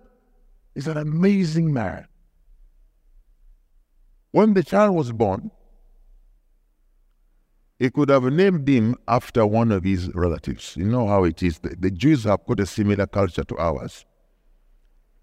is 0.75 0.87
an 0.87 0.97
amazing 0.97 1.73
man, 1.73 2.07
when 4.31 4.53
the 4.53 4.63
child 4.63 4.95
was 4.95 5.11
born, 5.11 5.51
he 7.83 7.89
could 7.89 8.07
have 8.07 8.23
named 8.23 8.65
him 8.65 8.95
after 9.09 9.45
one 9.45 9.69
of 9.69 9.83
his 9.83 10.09
relatives. 10.15 10.77
You 10.77 10.85
know 10.85 11.05
how 11.05 11.25
it 11.25 11.43
is. 11.43 11.59
The, 11.59 11.75
the 11.77 11.91
Jews 11.91 12.23
have 12.23 12.45
got 12.45 12.61
a 12.61 12.65
similar 12.65 13.05
culture 13.05 13.43
to 13.43 13.57
ours. 13.57 14.05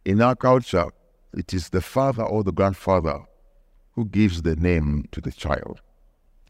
In 0.04 0.20
our 0.20 0.36
culture, 0.36 0.90
it 1.32 1.54
is 1.54 1.70
the 1.70 1.80
father 1.80 2.22
or 2.22 2.44
the 2.44 2.52
grandfather 2.52 3.18
who 3.92 4.04
gives 4.04 4.42
the 4.42 4.56
name 4.56 5.06
to 5.12 5.22
the 5.22 5.32
child. 5.32 5.80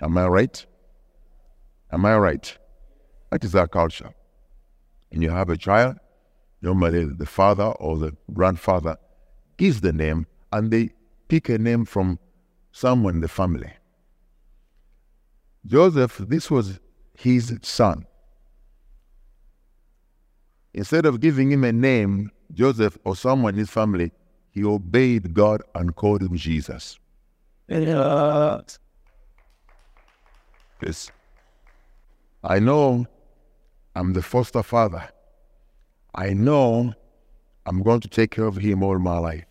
Am 0.03 0.19
I 0.19 0.27
right? 0.27 0.67
Am 1.93 2.05
I 2.05 2.19
right? 2.19 2.59
That 3.31 3.45
is 3.45 3.55
our 3.55 3.69
culture. 3.69 4.13
And 5.13 5.23
you 5.23 5.31
have 5.31 5.49
a 5.49 5.57
child, 5.57 5.95
normally 6.61 7.05
the 7.05 7.25
father 7.25 7.67
or 7.79 7.99
the 7.99 8.17
grandfather 8.33 8.97
gives 9.59 9.81
the 9.81 9.93
name 9.93 10.27
and 10.51 10.73
they 10.73 10.91
pick 11.29 11.49
a 11.49 11.59
name 11.59 11.85
from 11.85 12.19
someone 12.73 13.15
in 13.15 13.21
the 13.21 13.29
family. 13.29 13.71
Joseph, 15.67 16.19
this 16.29 16.51
was 16.51 16.81
his 17.15 17.59
son. 17.63 18.07
Instead 20.73 21.05
of 21.07 21.21
giving 21.21 21.51
him 21.51 21.65
a 21.65 21.73
name, 21.73 22.31
Joseph 22.53 22.97
or 23.05 23.15
someone 23.17 23.55
in 23.55 23.59
his 23.59 23.71
family, 23.71 24.13
he 24.51 24.65
obeyed 24.65 25.35
God 25.35 25.63
and 25.75 25.95
called 25.95 26.23
him 26.23 26.37
Jesus. 26.37 26.99
Yes. 30.83 31.11
I 32.43 32.59
know 32.59 33.07
I'm 33.95 34.13
the 34.13 34.23
foster 34.23 34.63
father. 34.63 35.09
I 36.15 36.33
know 36.33 36.95
I'm 37.67 37.83
going 37.83 38.01
to 38.01 38.09
take 38.09 38.31
care 38.31 38.47
of 38.47 38.57
him 38.57 38.83
all 38.83 38.99
my 38.99 39.19
life. 39.19 39.45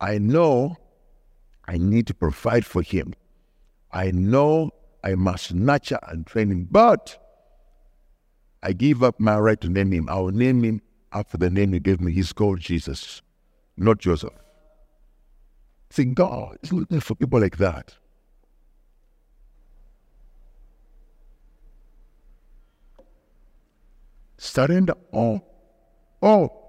I 0.00 0.18
know 0.18 0.76
I 1.68 1.76
need 1.76 2.06
to 2.06 2.14
provide 2.14 2.64
for 2.64 2.82
him. 2.82 3.12
I 3.92 4.10
know 4.12 4.70
I 5.02 5.14
must 5.14 5.54
nurture 5.54 5.98
and 6.08 6.26
train 6.26 6.50
him, 6.50 6.68
but 6.70 7.18
I 8.62 8.72
give 8.72 9.02
up 9.02 9.18
my 9.18 9.38
right 9.38 9.60
to 9.60 9.68
name 9.68 9.92
him. 9.92 10.08
I 10.08 10.18
will 10.20 10.32
name 10.32 10.62
him 10.62 10.82
after 11.12 11.38
the 11.38 11.50
name 11.50 11.72
he 11.72 11.80
gave 11.80 12.00
me. 12.00 12.12
He's 12.12 12.32
called 12.32 12.60
Jesus, 12.60 13.22
not 13.76 13.98
Joseph. 13.98 14.32
See, 15.90 16.04
God 16.04 16.58
is 16.62 16.72
looking 16.72 17.00
for 17.00 17.14
people 17.14 17.40
like 17.40 17.56
that. 17.56 17.94
Surrender 24.36 24.94
all. 25.12 25.46
All. 26.22 26.60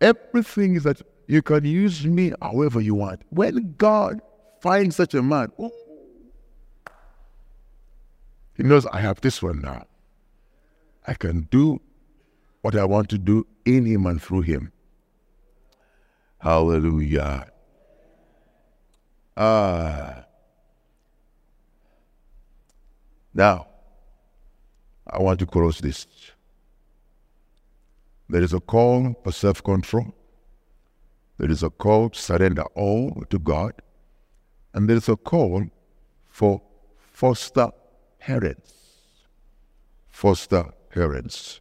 Everything 0.00 0.76
is 0.76 0.84
that 0.84 1.02
you 1.26 1.42
can 1.42 1.64
use 1.64 2.06
me 2.06 2.32
however 2.40 2.80
you 2.80 2.94
want. 2.94 3.22
When 3.30 3.74
God 3.76 4.22
finds 4.60 4.96
such 4.96 5.14
a 5.14 5.22
man, 5.22 5.52
ooh, 5.60 5.70
he 8.56 8.62
knows 8.62 8.86
I 8.86 9.00
have 9.00 9.20
this 9.20 9.42
one 9.42 9.62
now. 9.62 9.86
I 11.06 11.14
can 11.14 11.48
do 11.50 11.80
what 12.60 12.76
I 12.76 12.84
want 12.84 13.08
to 13.10 13.18
do 13.18 13.46
in 13.64 13.86
him 13.86 14.06
and 14.06 14.20
through 14.20 14.42
him. 14.42 14.72
Hallelujah. 16.38 17.50
Ah. 19.36 20.24
Now, 23.32 23.66
I 25.06 25.18
want 25.22 25.38
to 25.40 25.46
close 25.46 25.78
this. 25.78 26.06
There 28.28 28.42
is 28.42 28.52
a 28.52 28.60
call 28.60 29.14
for 29.24 29.32
self 29.32 29.62
control. 29.62 30.14
There 31.38 31.50
is 31.50 31.62
a 31.62 31.70
call 31.70 32.10
to 32.10 32.18
surrender 32.18 32.64
all 32.74 33.24
to 33.30 33.38
God. 33.38 33.72
And 34.72 34.88
there 34.88 34.96
is 34.96 35.08
a 35.08 35.16
call 35.16 35.64
for 36.28 36.62
foster 36.96 37.70
parents. 38.18 38.72
Foster 40.08 40.64
parents. 40.90 41.60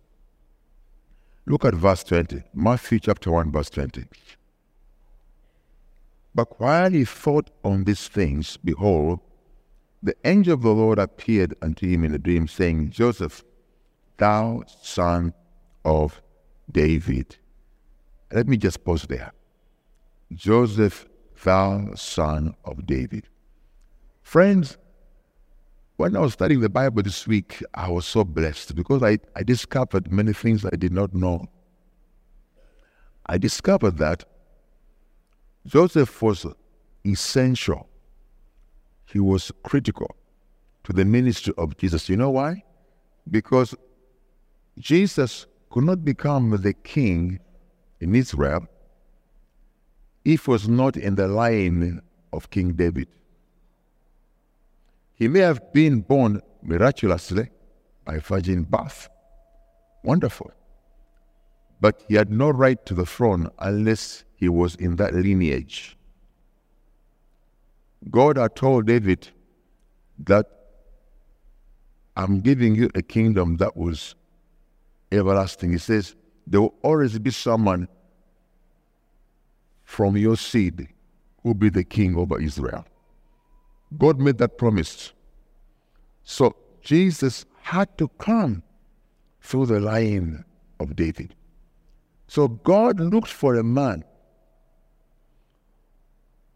Look 1.45 1.65
at 1.65 1.73
verse 1.73 2.03
20, 2.03 2.43
Matthew 2.53 2.99
chapter 2.99 3.31
1, 3.31 3.51
verse 3.51 3.71
20. 3.71 4.05
But 6.35 6.59
while 6.59 6.91
he 6.91 7.05
thought 7.05 7.49
on 7.63 7.85
these 7.85 8.07
things, 8.07 8.57
behold, 8.57 9.19
the 10.01 10.15
angel 10.23 10.53
of 10.53 10.61
the 10.61 10.69
Lord 10.69 10.99
appeared 10.99 11.55
unto 11.61 11.87
him 11.87 12.03
in 12.03 12.13
a 12.13 12.19
dream, 12.19 12.47
saying, 12.47 12.91
Joseph, 12.91 13.43
thou 14.17 14.63
son 14.81 15.33
of 15.83 16.21
David. 16.71 17.35
Let 18.31 18.47
me 18.47 18.57
just 18.57 18.83
pause 18.83 19.03
there. 19.03 19.33
Joseph, 20.31 21.08
thou 21.43 21.93
son 21.95 22.55
of 22.65 22.85
David. 22.85 23.27
Friends, 24.21 24.77
when 25.97 26.15
I 26.15 26.19
was 26.19 26.33
studying 26.33 26.61
the 26.61 26.69
Bible 26.69 27.03
this 27.03 27.27
week, 27.27 27.63
I 27.73 27.89
was 27.89 28.05
so 28.05 28.23
blessed 28.23 28.75
because 28.75 29.03
I, 29.03 29.19
I 29.35 29.43
discovered 29.43 30.11
many 30.11 30.33
things 30.33 30.63
I 30.65 30.75
did 30.75 30.93
not 30.93 31.13
know. 31.13 31.45
I 33.25 33.37
discovered 33.37 33.97
that 33.97 34.23
Joseph 35.65 36.21
was 36.21 36.45
essential. 37.05 37.89
He 39.05 39.19
was 39.19 39.51
critical 39.63 40.15
to 40.85 40.93
the 40.93 41.05
ministry 41.05 41.53
of 41.57 41.77
Jesus. 41.77 42.07
You 42.09 42.17
know 42.17 42.29
why? 42.29 42.63
Because 43.29 43.75
Jesus 44.77 45.45
could 45.69 45.83
not 45.83 46.05
become 46.05 46.51
the 46.61 46.73
king 46.73 47.39
in 47.99 48.15
Israel 48.15 48.67
if 50.33 50.47
was 50.47 50.67
not 50.67 50.95
in 50.95 51.15
the 51.15 51.27
line 51.27 52.01
of 52.31 52.49
King 52.49 52.73
David. 52.73 53.07
He 55.15 55.27
may 55.27 55.39
have 55.39 55.73
been 55.73 56.01
born 56.01 56.41
miraculously 56.61 57.49
by 58.05 58.19
virgin 58.19 58.63
birth. 58.63 59.09
Wonderful. 60.03 60.51
But 61.81 62.03
he 62.07 62.15
had 62.15 62.31
no 62.31 62.49
right 62.49 62.83
to 62.85 62.93
the 62.93 63.05
throne 63.05 63.49
unless 63.59 64.23
he 64.35 64.49
was 64.49 64.75
in 64.75 64.97
that 64.97 65.13
lineage. 65.13 65.97
God 68.09 68.37
had 68.37 68.55
told 68.55 68.85
David 68.85 69.27
that 70.19 70.45
I'm 72.15 72.41
giving 72.41 72.75
you 72.75 72.89
a 72.95 73.01
kingdom 73.01 73.57
that 73.57 73.75
was 73.75 74.15
everlasting. 75.11 75.71
He 75.71 75.77
says, 75.77 76.15
there 76.45 76.61
will 76.61 76.75
always 76.81 77.17
be 77.19 77.31
someone 77.31 77.87
from 79.89 80.15
your 80.15 80.37
seed 80.37 80.87
will 81.43 81.55
be 81.55 81.67
the 81.67 81.83
king 81.83 82.15
over 82.15 82.39
Israel. 82.39 82.85
God 83.97 84.19
made 84.19 84.37
that 84.37 84.55
promise. 84.55 85.13
So 86.23 86.55
Jesus 86.83 87.43
had 87.63 87.97
to 87.97 88.07
come 88.19 88.61
through 89.41 89.65
the 89.65 89.79
line 89.79 90.45
of 90.79 90.95
David. 90.95 91.33
So 92.27 92.47
God 92.47 92.99
looked 92.99 93.31
for 93.31 93.55
a 93.55 93.63
man 93.63 94.03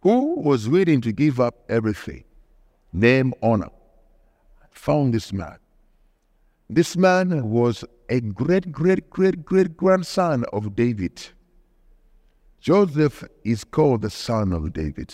who 0.04 0.40
was 0.40 0.70
willing 0.70 1.02
to 1.02 1.12
give 1.12 1.40
up 1.40 1.56
everything, 1.70 2.24
name, 2.94 3.34
honor. 3.42 3.72
Found 4.70 5.12
this 5.16 5.34
man. 5.34 5.58
This 6.70 6.96
man 6.96 7.50
was 7.50 7.84
a 8.10 8.22
great, 8.22 8.72
great, 8.72 9.10
great, 9.10 9.44
great 9.44 9.76
grandson 9.76 10.46
of 10.54 10.76
David. 10.76 11.30
Joseph 12.64 13.26
is 13.44 13.66
called 13.66 14.04
the 14.04 14.10
son 14.10 14.54
of 14.54 14.72
David. 14.72 15.14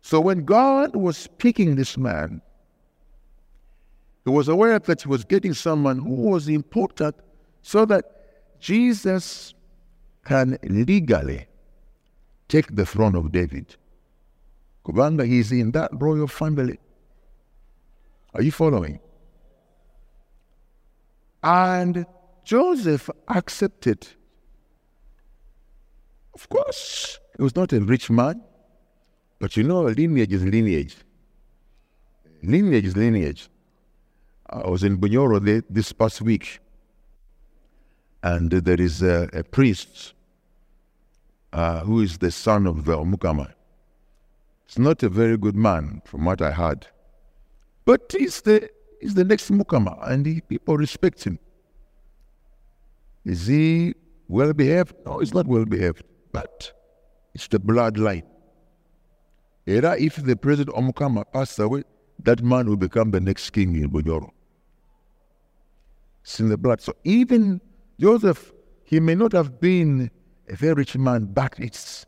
So 0.00 0.20
when 0.20 0.44
God 0.44 0.94
was 0.94 1.26
picking 1.38 1.74
this 1.74 1.98
man, 1.98 2.40
he 4.24 4.30
was 4.30 4.46
aware 4.46 4.78
that 4.78 5.02
he 5.02 5.08
was 5.08 5.24
getting 5.24 5.54
someone 5.54 5.98
who 5.98 6.14
was 6.30 6.46
important 6.48 7.16
so 7.62 7.84
that 7.86 8.04
Jesus 8.60 9.54
can 10.24 10.56
legally 10.62 11.48
take 12.46 12.76
the 12.76 12.86
throne 12.86 13.16
of 13.16 13.32
David. 13.32 13.74
Kubanda, 14.84 15.26
he's 15.26 15.50
in 15.50 15.72
that 15.72 15.90
royal 15.94 16.28
family. 16.28 16.78
Are 18.34 18.42
you 18.42 18.52
following? 18.52 19.00
And 21.42 22.06
Joseph 22.44 23.10
accepted. 23.26 24.06
Of 26.38 26.48
course, 26.48 27.18
he 27.36 27.42
was 27.42 27.56
not 27.56 27.72
a 27.72 27.80
rich 27.80 28.10
man, 28.10 28.40
but 29.40 29.56
you 29.56 29.64
know, 29.64 29.82
lineage 29.82 30.32
is 30.32 30.44
lineage. 30.44 30.96
Lineage 32.44 32.84
is 32.84 32.96
lineage. 32.96 33.48
I 34.48 34.68
was 34.68 34.84
in 34.84 34.98
Bunyoro 34.98 35.64
this 35.68 35.92
past 35.92 36.22
week, 36.22 36.60
and 38.22 38.52
there 38.52 38.80
is 38.80 39.02
a, 39.02 39.28
a 39.32 39.42
priest 39.42 40.14
uh, 41.52 41.80
who 41.80 42.02
is 42.02 42.18
the 42.18 42.30
son 42.30 42.68
of 42.68 42.84
the 42.84 42.96
Omukama. 42.96 43.52
He's 44.66 44.78
not 44.78 45.02
a 45.02 45.08
very 45.08 45.36
good 45.36 45.56
man, 45.56 46.02
from 46.04 46.24
what 46.24 46.40
I 46.40 46.52
heard, 46.52 46.86
but 47.84 48.14
he's 48.16 48.42
the 48.42 48.70
he's 49.00 49.14
the 49.14 49.24
next 49.24 49.50
Mukama, 49.50 50.08
and 50.08 50.24
he, 50.24 50.40
people 50.42 50.76
respect 50.76 51.24
him. 51.24 51.40
Is 53.24 53.48
he 53.48 53.94
well 54.28 54.52
behaved? 54.52 54.94
No, 55.04 55.18
he's 55.18 55.34
not 55.34 55.48
well 55.48 55.64
behaved, 55.64 56.04
it's 57.34 57.48
the 57.48 57.60
bloodline. 57.60 58.24
Era, 59.66 59.96
if 59.98 60.16
the 60.16 60.36
president 60.36 60.74
Omukama 60.76 61.24
passed 61.32 61.58
away, 61.58 61.84
that 62.22 62.42
man 62.42 62.66
will 62.68 62.76
become 62.76 63.10
the 63.10 63.20
next 63.20 63.50
king 63.50 63.76
in 63.76 63.90
Bunyoro. 63.90 64.30
It's 66.22 66.40
in 66.40 66.48
the 66.48 66.56
blood. 66.56 66.80
So 66.80 66.94
even 67.04 67.60
Joseph, 68.00 68.52
he 68.84 69.00
may 69.00 69.14
not 69.14 69.32
have 69.32 69.60
been 69.60 70.10
a 70.48 70.56
very 70.56 70.74
rich 70.74 70.96
man, 70.96 71.26
but 71.26 71.54
it's 71.58 72.06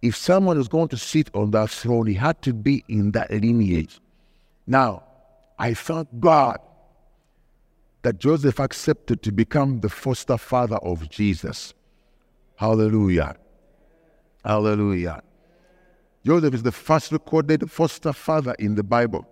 if 0.00 0.16
someone 0.16 0.58
is 0.58 0.68
going 0.68 0.88
to 0.88 0.96
sit 0.96 1.30
on 1.34 1.52
that 1.52 1.70
throne, 1.70 2.06
he 2.06 2.14
had 2.14 2.42
to 2.42 2.52
be 2.52 2.84
in 2.88 3.12
that 3.12 3.30
lineage. 3.30 4.00
Now, 4.66 5.04
I 5.58 5.74
thank 5.74 6.08
God 6.18 6.58
that 8.02 8.18
Joseph 8.18 8.58
accepted 8.58 9.22
to 9.22 9.32
become 9.32 9.80
the 9.80 9.88
foster 9.88 10.36
father 10.36 10.76
of 10.76 11.08
Jesus. 11.08 11.72
Hallelujah. 12.56 13.36
Hallelujah. 14.44 15.22
Joseph 16.24 16.54
is 16.54 16.62
the 16.62 16.72
first 16.72 17.12
recorded 17.12 17.70
foster 17.70 18.12
father 18.12 18.54
in 18.58 18.74
the 18.74 18.82
Bible. 18.82 19.26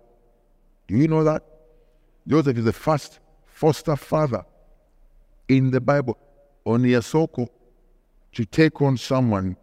Do 0.87 0.95
you 0.97 1.07
know 1.07 1.23
that? 1.23 1.43
Joseph 2.27 2.57
is 2.57 2.65
the 2.65 2.73
first 2.73 3.19
foster 3.45 3.95
father 3.95 4.43
in 5.47 5.71
the 5.71 5.81
Bible. 5.81 6.17
Onyesoko 6.65 7.47
to 8.33 8.45
take 8.45 8.81
on 8.81 8.97
someone 8.97 9.57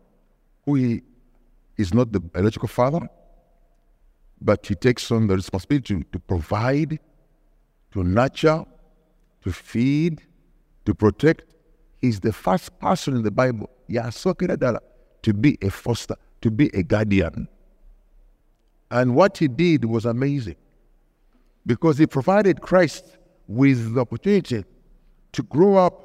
who 0.64 0.74
he 0.74 1.02
is 1.76 1.94
not 1.94 2.12
the 2.12 2.20
biological 2.20 2.68
father, 2.68 3.08
but 4.40 4.66
he 4.66 4.74
takes 4.74 5.10
on 5.10 5.26
the 5.26 5.34
responsibility 5.34 6.04
to, 6.12 6.18
provide, 6.18 6.98
to 7.92 8.04
nurture, 8.04 8.64
to 9.42 9.52
feed, 9.52 10.20
to 10.84 10.94
protect. 10.94 11.54
He's 12.00 12.20
the 12.20 12.32
first 12.32 12.78
person 12.78 13.16
in 13.16 13.22
the 13.22 13.30
Bible, 13.30 13.70
to 15.22 15.32
be 15.32 15.58
a 15.62 15.70
foster, 15.70 16.16
to 16.40 16.50
be 16.50 16.68
a 16.74 16.82
guardian. 16.82 17.48
And 18.90 19.14
what 19.14 19.38
he 19.38 19.48
did 19.48 19.84
was 19.84 20.04
amazing 20.04 20.56
because 21.66 21.98
he 21.98 22.06
provided 22.06 22.60
Christ 22.60 23.18
with 23.46 23.94
the 23.94 24.00
opportunity 24.00 24.64
to 25.32 25.42
grow 25.42 25.76
up. 25.76 26.04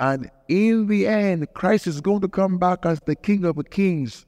And 0.00 0.30
in 0.48 0.86
the 0.86 1.06
end, 1.06 1.46
Christ 1.54 1.86
is 1.86 2.00
going 2.00 2.20
to 2.20 2.28
come 2.28 2.58
back 2.58 2.86
as 2.86 3.00
the 3.04 3.16
King 3.16 3.44
of 3.44 3.58
Kings. 3.70 4.26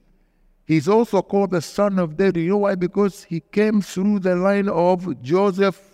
He's 0.66 0.88
also 0.88 1.22
called 1.22 1.50
the 1.50 1.62
Son 1.62 1.98
of 1.98 2.16
David. 2.16 2.40
You 2.42 2.50
know 2.50 2.58
why? 2.58 2.76
Because 2.76 3.24
he 3.24 3.40
came 3.40 3.80
through 3.82 4.20
the 4.20 4.36
line 4.36 4.68
of 4.68 5.20
Joseph 5.22 5.90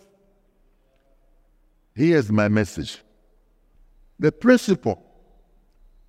Here's 1.96 2.30
my 2.30 2.48
message 2.48 2.98
the 4.18 4.30
principle 4.30 5.02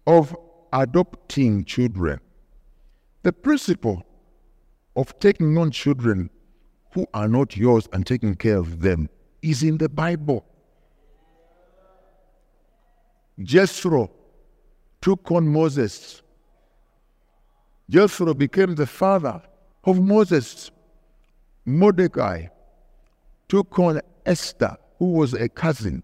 of 0.05 0.35
adopting 0.73 1.65
children, 1.65 2.19
the 3.23 3.33
principle 3.33 4.03
of 4.95 5.17
taking 5.19 5.57
on 5.57 5.71
children 5.71 6.29
who 6.93 7.05
are 7.13 7.27
not 7.27 7.55
yours 7.55 7.87
and 7.93 8.05
taking 8.05 8.35
care 8.35 8.57
of 8.57 8.81
them 8.81 9.09
is 9.41 9.63
in 9.63 9.77
the 9.77 9.89
Bible. 9.89 10.45
Jethro 13.39 14.09
took 15.01 15.31
on 15.31 15.47
Moses. 15.47 16.21
Jethro 17.89 18.33
became 18.33 18.75
the 18.75 18.87
father 18.87 19.41
of 19.83 20.01
Moses. 20.01 20.71
Mordecai 21.65 22.47
took 23.47 23.77
on 23.77 24.01
Esther 24.25 24.75
who 24.97 25.11
was 25.13 25.33
a 25.33 25.47
cousin. 25.47 26.03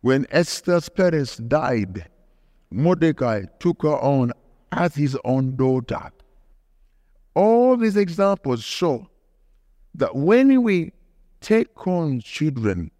When 0.00 0.26
Esther's 0.30 0.88
parents 0.88 1.36
died, 1.36 2.08
Mordecai 2.74 3.44
took 3.60 3.82
her 3.82 3.96
on 3.96 4.32
as 4.72 4.94
his 4.96 5.16
own 5.24 5.54
daughter. 5.54 6.10
All 7.34 7.76
these 7.76 7.96
examples 7.96 8.64
show 8.64 9.08
that 9.94 10.14
when 10.16 10.62
we 10.62 10.92
take 11.40 11.86
on 11.86 12.20
children 12.20 12.90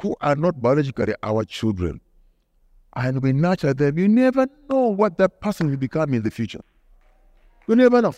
who 0.00 0.14
are 0.20 0.36
not 0.36 0.62
biologically 0.62 1.14
our 1.22 1.44
children 1.44 2.00
and 2.94 3.20
we 3.22 3.32
nurture 3.32 3.74
them, 3.74 3.98
you 3.98 4.06
never 4.06 4.46
know 4.70 4.88
what 4.88 5.18
that 5.18 5.40
person 5.40 5.68
will 5.68 5.78
become 5.78 6.14
in 6.14 6.22
the 6.22 6.30
future. 6.30 6.60
You 7.66 7.74
never 7.74 8.00
know. 8.00 8.14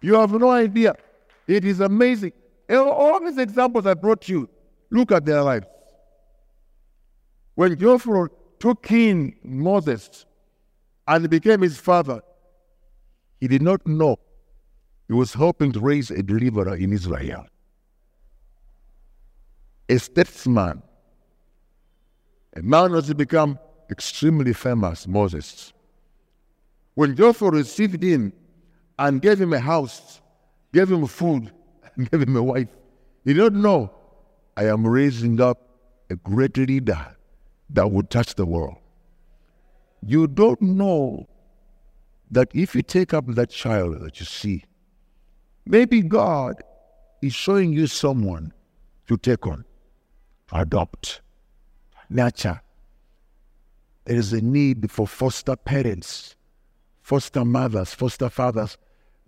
You 0.00 0.14
have 0.14 0.32
no 0.32 0.50
idea. 0.50 0.96
It 1.46 1.64
is 1.64 1.78
amazing. 1.80 2.32
All 2.70 3.20
these 3.20 3.38
examples 3.38 3.86
I 3.86 3.94
brought 3.94 4.28
you, 4.28 4.48
look 4.90 5.12
at 5.12 5.24
their 5.24 5.42
lives. 5.42 5.66
When 7.54 7.78
Joshua 7.78 8.28
took 8.60 8.90
in 8.90 9.34
Moses 9.42 10.26
and 11.06 11.28
became 11.30 11.62
his 11.62 11.78
father, 11.78 12.22
he 13.40 13.48
did 13.48 13.62
not 13.62 13.86
know 13.86 14.18
he 15.06 15.14
was 15.14 15.32
hoping 15.32 15.72
to 15.72 15.80
raise 15.80 16.10
a 16.10 16.22
deliverer 16.22 16.76
in 16.76 16.92
Israel. 16.92 17.46
A 19.88 19.98
statesman, 19.98 20.82
a 22.54 22.62
man 22.62 22.90
who 22.90 22.96
has 22.96 23.12
become 23.14 23.58
extremely 23.90 24.52
famous, 24.52 25.06
Moses. 25.06 25.72
When 26.94 27.16
Joshua 27.16 27.50
received 27.50 28.02
him 28.02 28.32
and 28.98 29.22
gave 29.22 29.40
him 29.40 29.52
a 29.54 29.60
house, 29.60 30.20
gave 30.74 30.90
him 30.90 31.06
food, 31.06 31.52
and 31.94 32.10
gave 32.10 32.22
him 32.22 32.36
a 32.36 32.42
wife. 32.42 32.68
He 33.24 33.32
did 33.32 33.40
not 33.40 33.54
know 33.54 33.92
I 34.56 34.66
am 34.66 34.86
raising 34.86 35.40
up 35.40 35.58
a 36.10 36.16
great 36.16 36.56
leader 36.56 37.16
that 37.70 37.90
will 37.90 38.02
touch 38.04 38.34
the 38.34 38.46
world. 38.46 38.76
You 40.04 40.26
don't 40.26 40.60
know 40.60 41.26
that 42.30 42.48
if 42.54 42.74
you 42.74 42.82
take 42.82 43.12
up 43.14 43.26
that 43.26 43.50
child 43.50 44.00
that 44.00 44.20
you 44.20 44.26
see, 44.26 44.64
maybe 45.66 46.02
God 46.02 46.62
is 47.22 47.34
showing 47.34 47.72
you 47.72 47.86
someone 47.86 48.52
to 49.06 49.16
take 49.16 49.46
on, 49.46 49.64
adopt, 50.52 51.20
nurture. 52.08 52.60
There 54.04 54.16
is 54.16 54.32
a 54.32 54.40
need 54.40 54.90
for 54.90 55.06
foster 55.06 55.56
parents, 55.56 56.36
foster 57.02 57.44
mothers, 57.44 57.92
foster 57.92 58.30
fathers 58.30 58.78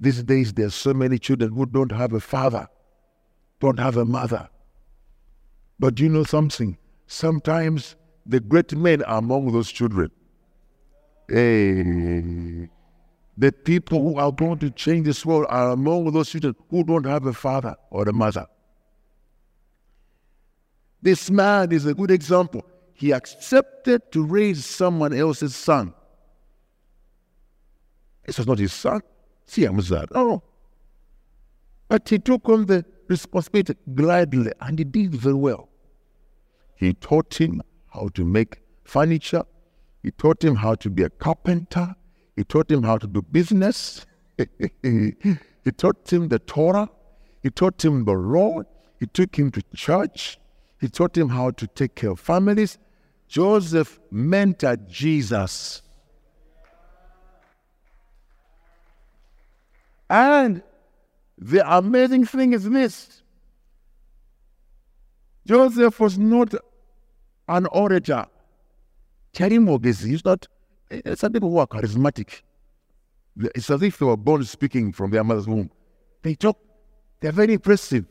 these 0.01 0.23
days, 0.23 0.55
there's 0.55 0.75
so 0.75 0.95
many 0.95 1.19
children 1.19 1.53
who 1.53 1.67
don't 1.67 1.93
have 1.93 2.15
a 2.15 2.21
father. 2.21 2.69
don't 3.61 3.79
have 3.79 3.99
a 3.99 4.07
mother. 4.07 4.49
But 5.79 6.01
you 6.01 6.09
know 6.09 6.25
something? 6.25 6.79
Sometimes 7.07 7.97
the 8.27 8.41
great 8.41 8.75
men 8.77 9.03
are 9.03 9.19
among 9.19 9.53
those 9.53 9.71
children. 9.71 10.11
Hey, 11.29 12.69
the 13.37 13.53
people 13.53 14.03
who 14.03 14.19
are 14.19 14.33
going 14.33 14.59
to 14.59 14.71
change 14.71 15.07
this 15.07 15.25
world 15.25 15.47
are 15.49 15.71
among 15.71 16.11
those 16.13 16.31
children 16.31 16.55
who 16.69 16.85
don't 16.85 17.07
have 17.07 17.27
a 17.27 17.33
father 17.33 17.77
or 17.91 18.09
a 18.09 18.13
mother. 18.13 18.47
This 21.03 21.31
man 21.31 21.73
is 21.73 21.87
a 21.87 21.95
good 21.95 22.11
example. 22.11 22.63
He 22.93 23.13
accepted 23.13 24.13
to 24.13 24.25
raise 24.25 24.67
someone 24.67 25.15
else's 25.15 25.57
son. 25.57 25.95
This 28.27 28.37
was 28.37 28.47
not 28.47 28.59
his 28.59 28.73
son. 28.73 29.01
See, 29.47 29.65
I'm 29.65 29.79
that. 29.79 30.15
No. 30.15 30.43
But 31.89 32.09
he 32.09 32.19
took 32.19 32.49
on 32.49 32.67
the 32.67 32.85
responsibility 33.09 33.75
gladly 33.95 34.53
and 34.61 34.79
he 34.79 34.85
did 34.85 35.15
very 35.15 35.35
well. 35.35 35.69
He 36.77 36.93
taught 36.95 37.35
him 37.41 37.63
how 37.91 38.09
to 38.15 38.25
make 38.25 38.63
furniture. 38.85 39.45
He 40.03 40.11
taught 40.13 40.43
him 40.43 40.57
how 40.57 40.75
to 40.77 40.91
be 40.91 41.03
a 41.03 41.11
carpenter. 41.11 41.95
He 42.37 42.45
taught 42.45 42.71
him 42.71 42.83
how 42.83 42.99
to 42.99 43.07
do 43.07 43.23
business. 43.23 44.07
he 44.83 45.73
taught 45.77 46.13
him 46.13 46.29
the 46.29 46.39
Torah. 46.39 46.89
He 47.43 47.51
taught 47.51 47.85
him 47.85 48.05
the 48.05 48.13
law. 48.13 48.63
He 48.99 49.07
took 49.07 49.37
him 49.39 49.51
to 49.53 49.63
church. 49.75 50.39
He 50.81 50.89
taught 50.89 51.17
him 51.17 51.29
how 51.29 51.51
to 51.51 51.67
take 51.67 51.95
care 51.95 52.11
of 52.11 52.21
families. 52.21 52.79
Joseph 53.29 54.01
mentored 54.13 54.89
Jesus. 54.89 55.83
And 60.09 60.63
the 61.39 61.77
amazing 61.77 62.25
thing 62.27 62.53
is 62.53 62.69
this 62.69 63.23
Joseph 65.47 66.01
was 66.01 66.19
not 66.19 66.55
an 67.51 67.67
orator. 67.67 68.27
Charimogezi 69.35 70.07
He's 70.09 70.25
not, 70.25 70.47
eh, 70.91 71.15
some 71.15 71.33
people 71.33 71.51
who 71.51 71.59
are 71.59 71.67
charismatic. 71.67 72.43
It's 73.55 73.71
as 73.71 73.83
if 73.83 73.99
they 73.99 74.07
were 74.07 74.17
born 74.17 74.45
speaking 74.45 74.93
from 74.93 75.11
their 75.11 75.25
mother's 75.25 75.47
womb. 75.47 75.71
They 76.23 76.35
talk, 76.35 76.59
they're 77.21 77.33
very 77.33 77.55
impressive. 77.55 78.07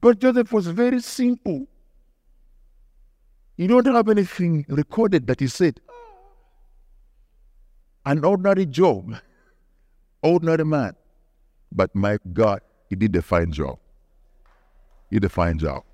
But 0.00 0.18
Joseph 0.18 0.52
was 0.52 0.66
very 0.66 1.00
simple. 1.00 1.66
You 3.56 3.68
don't 3.68 3.86
have 3.86 4.08
anything 4.08 4.64
recorded 4.68 5.26
that 5.26 5.40
he 5.40 5.46
said. 5.46 5.80
An 8.06 8.24
ordinary 8.24 8.64
job, 8.64 9.14
ordinary 10.22 10.64
man. 10.64 10.94
But 11.70 11.94
my 11.94 12.18
God, 12.32 12.62
he 12.88 12.96
did 12.96 13.14
a 13.16 13.22
fine 13.22 13.52
job. 13.52 13.78
He 15.10 15.16
did 15.16 15.24
a 15.24 15.28
fine 15.28 15.58
job. 15.58 15.84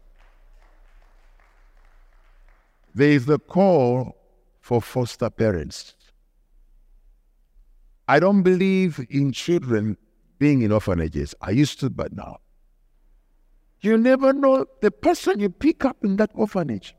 There 2.96 3.10
is 3.10 3.26
the 3.26 3.38
call 3.38 4.16
for 4.62 4.80
foster 4.80 5.28
parents. 5.28 5.94
I 8.08 8.18
don't 8.18 8.42
believe 8.42 9.04
in 9.10 9.32
children 9.32 9.98
being 10.38 10.62
in 10.62 10.72
orphanages. 10.72 11.34
I 11.42 11.50
used 11.50 11.78
to, 11.80 11.90
but 11.90 12.14
now. 12.14 12.38
You 13.82 13.98
never 13.98 14.32
know 14.32 14.64
the 14.80 14.90
person 14.90 15.40
you 15.40 15.50
pick 15.50 15.84
up 15.84 15.98
in 16.04 16.16
that 16.16 16.30
orphanage. 16.32 16.96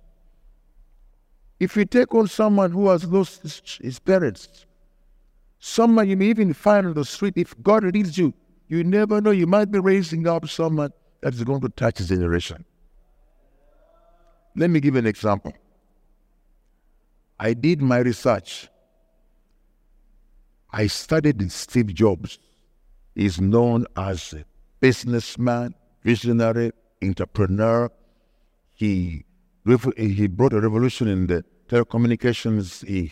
If 1.59 1.75
you 1.75 1.85
take 1.85 2.13
on 2.13 2.27
someone 2.27 2.69
who 2.69 2.89
has 2.89 3.03
lost 3.05 3.41
his, 3.81 3.97
parents, 3.97 4.67
someone 5.57 6.07
you 6.07 6.15
may 6.15 6.27
even 6.27 6.53
find 6.53 6.85
on 6.85 6.93
the 6.93 7.05
street, 7.05 7.33
if 7.37 7.55
God 7.63 7.83
leads 7.83 8.19
you, 8.19 8.35
you 8.67 8.83
never 8.83 9.19
know. 9.19 9.31
You 9.31 9.47
might 9.47 9.71
be 9.71 9.79
raising 9.79 10.27
up 10.27 10.47
someone 10.47 10.91
that 11.21 11.33
is 11.33 11.43
going 11.43 11.61
to 11.61 11.69
touch 11.69 11.97
his 11.97 12.09
generation. 12.09 12.65
Let 14.55 14.69
me 14.69 14.79
give 14.79 14.95
an 14.95 15.07
example. 15.07 15.53
I 17.39 17.53
did 17.53 17.81
my 17.81 17.99
research. 17.99 18.67
I 20.71 20.87
studied 20.87 21.51
Steve 21.51 21.93
Jobs. 21.93 22.39
He's 23.15 23.39
known 23.39 23.85
as 23.95 24.33
a 24.33 24.45
businessman, 24.79 25.73
visionary, 26.03 26.71
entrepreneur. 27.03 27.89
He, 28.73 29.25
he 29.97 30.27
brought 30.27 30.53
a 30.53 30.61
revolution 30.61 31.07
in 31.07 31.27
the 31.27 31.43
telecommunications. 31.67 32.85
He, 32.85 33.11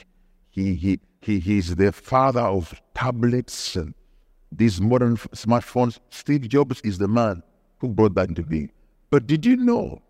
he, 0.49 0.75
he, 0.75 0.99
he, 1.21 1.39
he's 1.39 1.75
the 1.75 1.91
father 1.91 2.41
of 2.41 2.81
tablets 2.93 3.75
and 3.75 3.93
these 4.51 4.79
modern 4.79 5.17
smartphones, 5.17 5.99
Steve 6.09 6.47
Jobs 6.47 6.79
is 6.81 6.97
the 6.97 7.07
man 7.07 7.43
who 7.79 7.89
brought 7.89 8.15
that 8.15 8.29
into 8.29 8.43
being. 8.43 8.71
But 9.09 9.27
did 9.27 9.45
you 9.45 9.57
know 9.57 10.01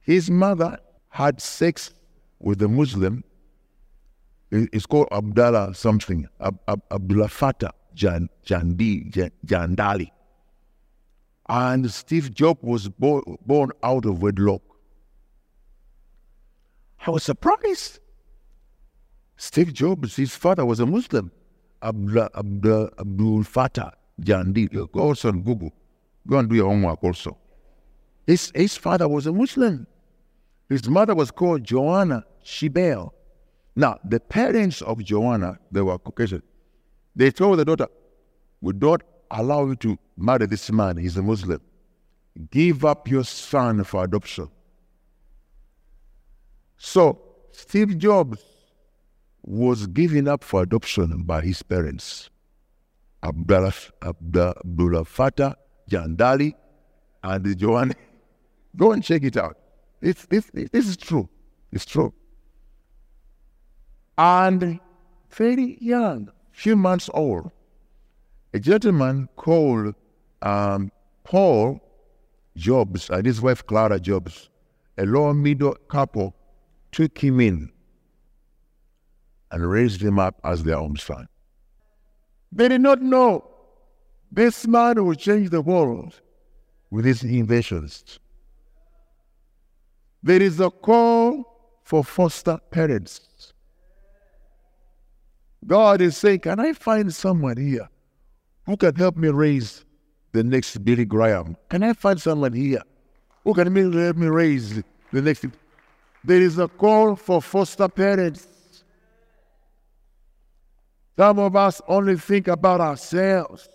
his 0.00 0.30
mother 0.30 0.78
had 1.10 1.40
sex 1.40 1.92
with 2.38 2.62
a 2.62 2.68
Muslim? 2.68 3.24
It's 4.50 4.86
called 4.86 5.08
Abdullah 5.10 5.74
something, 5.74 6.28
Ab, 6.40 6.58
Ab, 6.68 6.82
Abdullah 6.90 7.28
Fatah 7.28 7.72
Jan, 7.94 8.28
Jandi, 8.44 9.10
Jandali. 9.44 10.10
And 11.48 11.90
Steve 11.90 12.34
Jobs 12.34 12.62
was 12.62 12.88
bo- 12.88 13.38
born 13.44 13.70
out 13.82 14.04
of 14.04 14.22
wedlock. 14.22 14.62
I 17.06 17.10
was 17.10 17.22
surprised. 17.22 18.00
Steve 19.36 19.72
Jobs, 19.72 20.16
his 20.16 20.34
father 20.34 20.64
was 20.64 20.80
a 20.80 20.86
Muslim. 20.86 21.30
Abdul, 21.82 22.28
Abdul, 22.34 22.90
Abdul 22.98 23.44
Fattah 23.44 23.92
Jandi. 24.20 24.68
Go 24.92 25.00
also 25.00 25.28
on 25.28 25.42
Google. 25.42 25.72
Go 26.26 26.38
and 26.38 26.48
do 26.48 26.56
your 26.56 26.68
homework 26.68 27.02
also. 27.04 27.36
His, 28.26 28.50
his 28.54 28.76
father 28.76 29.06
was 29.06 29.26
a 29.26 29.32
Muslim. 29.32 29.86
His 30.68 30.88
mother 30.88 31.14
was 31.14 31.30
called 31.30 31.64
Joanna 31.64 32.24
Schieble. 32.44 33.12
Now, 33.74 33.98
the 34.04 34.20
parents 34.20 34.82
of 34.82 35.02
Joanna, 35.04 35.58
they 35.70 35.82
were 35.82 35.98
Caucasian. 35.98 36.42
They 37.14 37.30
told 37.30 37.58
the 37.58 37.64
daughter, 37.64 37.88
we 38.60 38.72
don't 38.72 39.02
allow 39.30 39.66
you 39.66 39.76
to 39.76 39.98
marry 40.16 40.46
this 40.46 40.70
man. 40.72 40.96
He's 40.96 41.16
a 41.16 41.22
Muslim. 41.22 41.60
Give 42.50 42.84
up 42.84 43.08
your 43.08 43.24
son 43.24 43.84
for 43.84 44.04
adoption. 44.04 44.48
So, 46.78 47.20
Steve 47.52 47.96
Jobs 47.98 48.42
was 49.42 49.86
given 49.86 50.28
up 50.28 50.42
for 50.42 50.62
adoption 50.62 51.22
by 51.22 51.40
his 51.40 51.62
parents, 51.62 52.28
Abdullah, 53.22 53.72
Abdullah 54.02 55.04
Fatah, 55.04 55.56
Jandali, 55.90 56.54
and 57.22 57.58
Joanna. 57.58 57.94
Go 58.76 58.92
and 58.92 59.02
check 59.02 59.22
it 59.22 59.36
out. 59.36 59.56
It's, 60.06 60.24
it's, 60.30 60.48
this 60.52 60.86
is 60.86 60.96
true. 60.96 61.28
It's 61.72 61.84
true. 61.84 62.14
And 64.16 64.78
very 65.30 65.76
young, 65.80 66.30
few 66.52 66.76
months 66.76 67.10
old, 67.12 67.50
a 68.54 68.60
gentleman 68.60 69.28
called 69.34 69.96
um, 70.42 70.92
Paul 71.24 71.80
Jobs 72.56 73.10
and 73.10 73.26
his 73.26 73.40
wife 73.40 73.66
Clara 73.66 73.98
Jobs, 73.98 74.48
a 74.96 75.04
lower 75.04 75.34
middle 75.34 75.74
couple, 75.88 76.36
took 76.92 77.18
him 77.18 77.40
in 77.40 77.72
and 79.50 79.68
raised 79.68 80.00
him 80.00 80.20
up 80.20 80.40
as 80.44 80.62
their 80.62 80.78
own 80.78 80.94
son. 80.94 81.26
They 82.52 82.68
did 82.68 82.80
not 82.80 83.02
know 83.02 83.50
this 84.30 84.68
man 84.68 85.04
will 85.04 85.14
change 85.16 85.50
the 85.50 85.62
world 85.62 86.20
with 86.92 87.04
his 87.04 87.24
inventions. 87.24 88.20
There 90.26 90.42
is 90.42 90.58
a 90.58 90.70
call 90.70 91.44
for 91.84 92.02
foster 92.02 92.58
parents. 92.72 93.52
God 95.64 96.00
is 96.00 96.16
saying, 96.16 96.40
Can 96.40 96.58
I 96.58 96.72
find 96.72 97.14
someone 97.14 97.56
here 97.56 97.88
who 98.64 98.76
can 98.76 98.96
help 98.96 99.16
me 99.16 99.28
raise 99.28 99.84
the 100.32 100.42
next 100.42 100.78
Billy 100.84 101.04
Graham? 101.04 101.56
Can 101.68 101.84
I 101.84 101.92
find 101.92 102.20
someone 102.20 102.54
here 102.54 102.82
who 103.44 103.54
can 103.54 103.72
help 103.72 104.16
me 104.16 104.26
raise 104.26 104.82
the 105.12 105.22
next? 105.22 105.44
There 106.24 106.42
is 106.42 106.58
a 106.58 106.66
call 106.66 107.14
for 107.14 107.40
foster 107.40 107.86
parents. 107.86 108.48
Some 111.16 111.38
of 111.38 111.54
us 111.54 111.80
only 111.86 112.16
think 112.16 112.48
about 112.48 112.80
ourselves. 112.80 113.68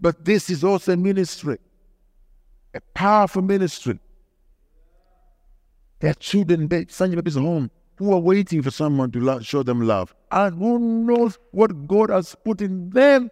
But 0.00 0.24
this 0.24 0.48
is 0.48 0.64
also 0.64 0.94
a 0.94 0.96
ministry, 0.96 1.58
a 2.72 2.80
powerful 2.94 3.42
ministry. 3.42 4.00
There 6.04 6.10
are 6.10 6.14
children, 6.16 6.68
sending 6.90 7.16
babies 7.16 7.34
home 7.34 7.70
who 7.96 8.12
are 8.12 8.18
waiting 8.18 8.60
for 8.60 8.70
someone 8.70 9.10
to 9.12 9.20
love, 9.20 9.46
show 9.46 9.62
them 9.62 9.80
love. 9.86 10.14
And 10.30 10.54
who 10.58 10.78
knows 10.78 11.38
what 11.50 11.86
God 11.86 12.10
has 12.10 12.36
put 12.44 12.60
in 12.60 12.90
them. 12.90 13.30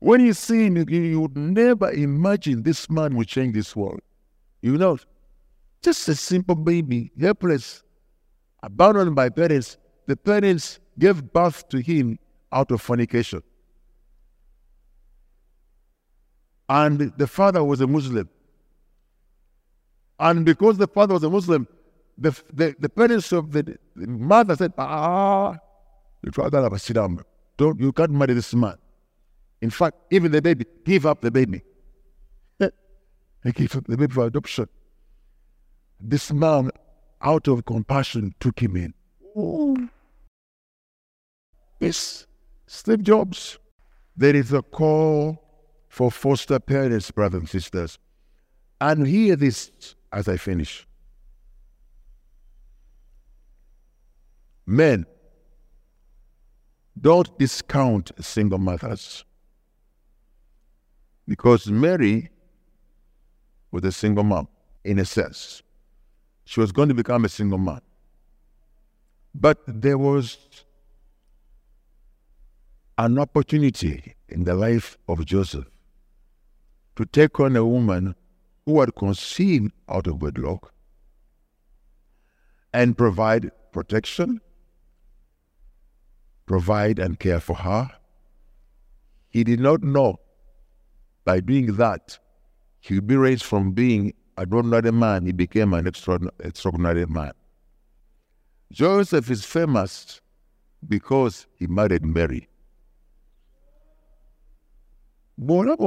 When 0.00 0.18
you 0.18 0.32
see 0.32 0.66
him, 0.66 0.88
you 0.88 1.20
would 1.20 1.36
never 1.36 1.88
imagine 1.92 2.64
this 2.64 2.90
man 2.90 3.14
will 3.14 3.22
change 3.22 3.54
this 3.54 3.76
world. 3.76 4.00
You 4.60 4.76
know, 4.76 4.98
just 5.82 6.08
a 6.08 6.16
simple 6.16 6.56
baby, 6.56 7.12
helpless, 7.20 7.84
abandoned 8.60 9.14
by 9.14 9.28
parents. 9.28 9.76
The 10.06 10.16
parents 10.16 10.80
gave 10.98 11.32
birth 11.32 11.68
to 11.68 11.78
him 11.78 12.18
out 12.50 12.72
of 12.72 12.80
fornication. 12.80 13.40
And 16.68 17.12
the 17.16 17.28
father 17.28 17.62
was 17.62 17.80
a 17.80 17.86
Muslim. 17.86 18.28
And 20.18 20.44
because 20.44 20.76
the 20.76 20.88
father 20.88 21.14
was 21.14 21.22
a 21.22 21.30
Muslim, 21.30 21.68
the, 22.20 22.42
the, 22.52 22.76
the 22.78 22.88
parents 22.88 23.32
of 23.32 23.50
the, 23.52 23.62
the 23.96 24.06
mother 24.06 24.54
said, 24.54 24.72
ah, 24.78 25.56
the 26.22 26.32
father 26.32 26.58
of 26.58 26.84
down. 26.86 27.24
Don't, 27.56 27.80
you 27.80 27.92
can't 27.92 28.12
marry 28.12 28.34
this 28.34 28.54
man. 28.54 28.76
In 29.60 29.70
fact, 29.70 29.96
even 30.10 30.30
the 30.30 30.40
baby, 30.40 30.64
give 30.84 31.06
up 31.06 31.20
the 31.20 31.30
baby. 31.30 31.62
He 33.42 33.52
gave 33.52 33.74
up 33.76 33.86
the 33.86 33.96
baby 33.96 34.12
for 34.12 34.26
adoption. 34.26 34.68
This 35.98 36.32
man, 36.32 36.70
out 37.22 37.48
of 37.48 37.64
compassion, 37.64 38.34
took 38.40 38.60
him 38.60 38.76
in. 38.76 38.94
Oh. 39.36 39.76
Yes, 41.78 42.26
Steve 42.66 43.02
Jobs. 43.02 43.58
There 44.16 44.36
is 44.36 44.52
a 44.52 44.62
call 44.62 45.42
for 45.88 46.10
foster 46.10 46.58
parents, 46.58 47.10
brothers 47.10 47.40
and 47.40 47.48
sisters. 47.48 47.98
And 48.80 49.06
hear 49.06 49.36
this 49.36 49.94
as 50.12 50.28
I 50.28 50.36
finish. 50.36 50.86
Men, 54.66 55.06
don't 57.00 57.38
discount 57.38 58.12
single 58.20 58.58
mothers. 58.58 59.24
Because 61.26 61.68
Mary 61.68 62.30
was 63.70 63.84
a 63.84 63.92
single 63.92 64.24
mom, 64.24 64.48
in 64.84 64.98
a 64.98 65.04
sense. 65.04 65.62
She 66.44 66.60
was 66.60 66.72
going 66.72 66.88
to 66.88 66.94
become 66.94 67.24
a 67.24 67.28
single 67.28 67.58
mom. 67.58 67.80
But 69.34 69.58
there 69.66 69.96
was 69.96 70.38
an 72.98 73.18
opportunity 73.18 74.16
in 74.28 74.44
the 74.44 74.54
life 74.54 74.98
of 75.08 75.24
Joseph 75.24 75.66
to 76.96 77.06
take 77.06 77.40
on 77.40 77.56
a 77.56 77.64
woman 77.64 78.14
who 78.66 78.80
had 78.80 78.94
conceived 78.94 79.72
out 79.88 80.06
of 80.06 80.20
wedlock 80.20 80.72
and 82.72 82.98
provide 82.98 83.50
protection, 83.72 84.40
provide 86.50 86.98
and 86.98 87.20
care 87.20 87.38
for 87.38 87.54
her. 87.54 87.88
He 89.28 89.44
did 89.44 89.60
not 89.60 89.84
know 89.84 90.18
by 91.24 91.38
doing 91.38 91.76
that 91.76 92.18
he 92.80 92.94
would 92.96 93.06
be 93.06 93.14
raised 93.14 93.44
from 93.44 93.70
being 93.70 94.14
an 94.36 94.52
ordinary 94.52 94.90
man, 94.90 95.26
he 95.26 95.30
became 95.30 95.72
an 95.74 95.86
extraordinary 95.86 97.06
man. 97.06 97.34
Joseph 98.72 99.30
is 99.30 99.44
famous 99.44 100.20
because 100.88 101.46
he 101.54 101.68
married 101.68 102.04
Mary. 102.04 102.48
But 105.38 105.78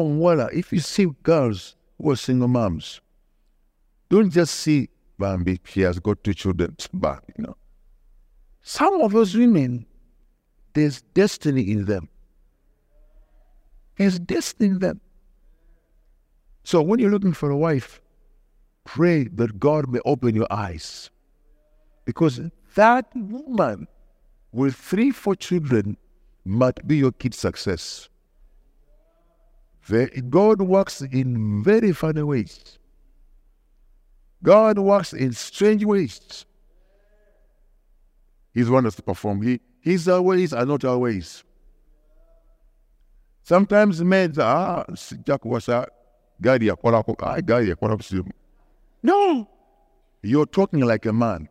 if 0.54 0.72
you 0.72 0.80
see 0.80 1.08
girls 1.24 1.76
who 1.98 2.12
are 2.12 2.16
single 2.16 2.48
moms, 2.48 3.02
don't 4.08 4.30
just 4.30 4.56
see 4.56 4.88
Bambi, 5.20 5.60
she 5.66 5.82
has 5.82 6.00
got 6.00 6.24
two 6.24 6.34
children, 6.34 6.78
but 6.94 7.22
you 7.38 7.44
know. 7.44 7.58
Some 8.62 9.02
of 9.02 9.12
those 9.12 9.36
women, 9.36 9.88
there's 10.74 11.02
destiny 11.14 11.72
in 11.72 11.86
them. 11.86 12.10
There's 13.98 14.20
destiny 14.20 14.70
in 14.70 14.80
them. 14.80 15.02
So 16.64 16.82
when 16.82 17.00
you're 17.00 17.12
looking 17.12 17.34
for 17.34 17.50
a 17.50 17.58
wife, 17.58 18.02
pray 18.86 19.26
that 19.26 19.60
God 19.60 19.90
may 19.90 20.00
open 20.06 20.36
your 20.36 20.48
eyes. 20.52 21.10
Because 22.06 22.40
that 22.76 23.06
woman 23.16 23.88
with 24.52 24.76
three, 24.76 25.12
four 25.12 25.36
children 25.36 25.98
might 26.46 26.86
be 26.88 26.98
your 26.98 27.12
kid's 27.12 27.38
success. 27.38 28.10
God 30.30 30.62
works 30.62 31.02
in 31.02 31.64
very 31.64 31.92
funny 31.92 32.24
ways. 32.24 32.78
God 34.42 34.80
works 34.80 35.14
in 35.14 35.34
strange 35.34 35.84
ways. 35.84 36.46
He's 38.54 38.70
one 38.70 38.84
to 38.84 39.02
perform. 39.02 39.42
He, 39.42 39.60
his 39.84 40.08
ways 40.08 40.54
are 40.54 40.66
not 40.66 40.86
our 40.86 40.98
ways. 40.98 41.44
Sometimes 43.44 44.02
men 44.02 44.34
say, 44.34 44.42
ah, 44.42 44.86
Jack 45.26 45.44
a 45.68 45.88
guy, 46.42 46.54
I 46.56 47.42
guy, 47.42 47.74
No. 49.04 49.50
You're 50.22 50.46
talking 50.46 50.80
like 50.80 51.06
a 51.06 51.12
man. 51.12 51.50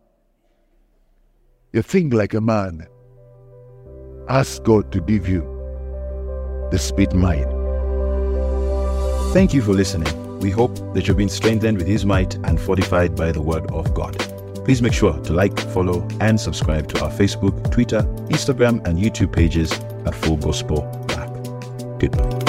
You 1.75 1.83
think 1.83 2.15
like 2.15 2.33
a 2.33 2.41
man. 2.41 2.87
Ask 4.29 4.63
God 4.63 4.91
to 4.93 5.01
give 5.03 5.29
you 5.29 5.43
the 6.71 6.79
spirit 6.79 7.13
mind. 7.13 7.51
Thank 9.35 9.53
you 9.53 9.61
for 9.61 9.73
listening. 9.73 10.41
We 10.41 10.51
hope 10.51 10.75
that 10.95 11.07
you've 11.07 11.19
been 11.19 11.29
strengthened 11.29 11.77
with 11.77 11.87
His 11.87 12.07
might 12.07 12.35
and 12.37 12.59
fortified 12.59 13.15
by 13.15 13.33
the 13.33 13.43
Word 13.43 13.71
of 13.71 13.93
God. 13.93 14.32
Please 14.65 14.81
make 14.81 14.93
sure 14.93 15.13
to 15.13 15.33
like, 15.33 15.59
follow, 15.59 16.07
and 16.21 16.41
subscribe 16.41 16.89
to 16.89 17.05
our 17.05 17.11
Facebook, 17.11 17.71
Twitter, 17.71 18.03
Instagram, 18.31 18.87
and 18.87 18.99
YouTube 18.99 19.33
pages 19.33 19.73
at 20.07 20.15
Full 20.15 20.37
Gospel 20.37 20.85
App. 21.11 21.31
Goodbye. 21.99 22.42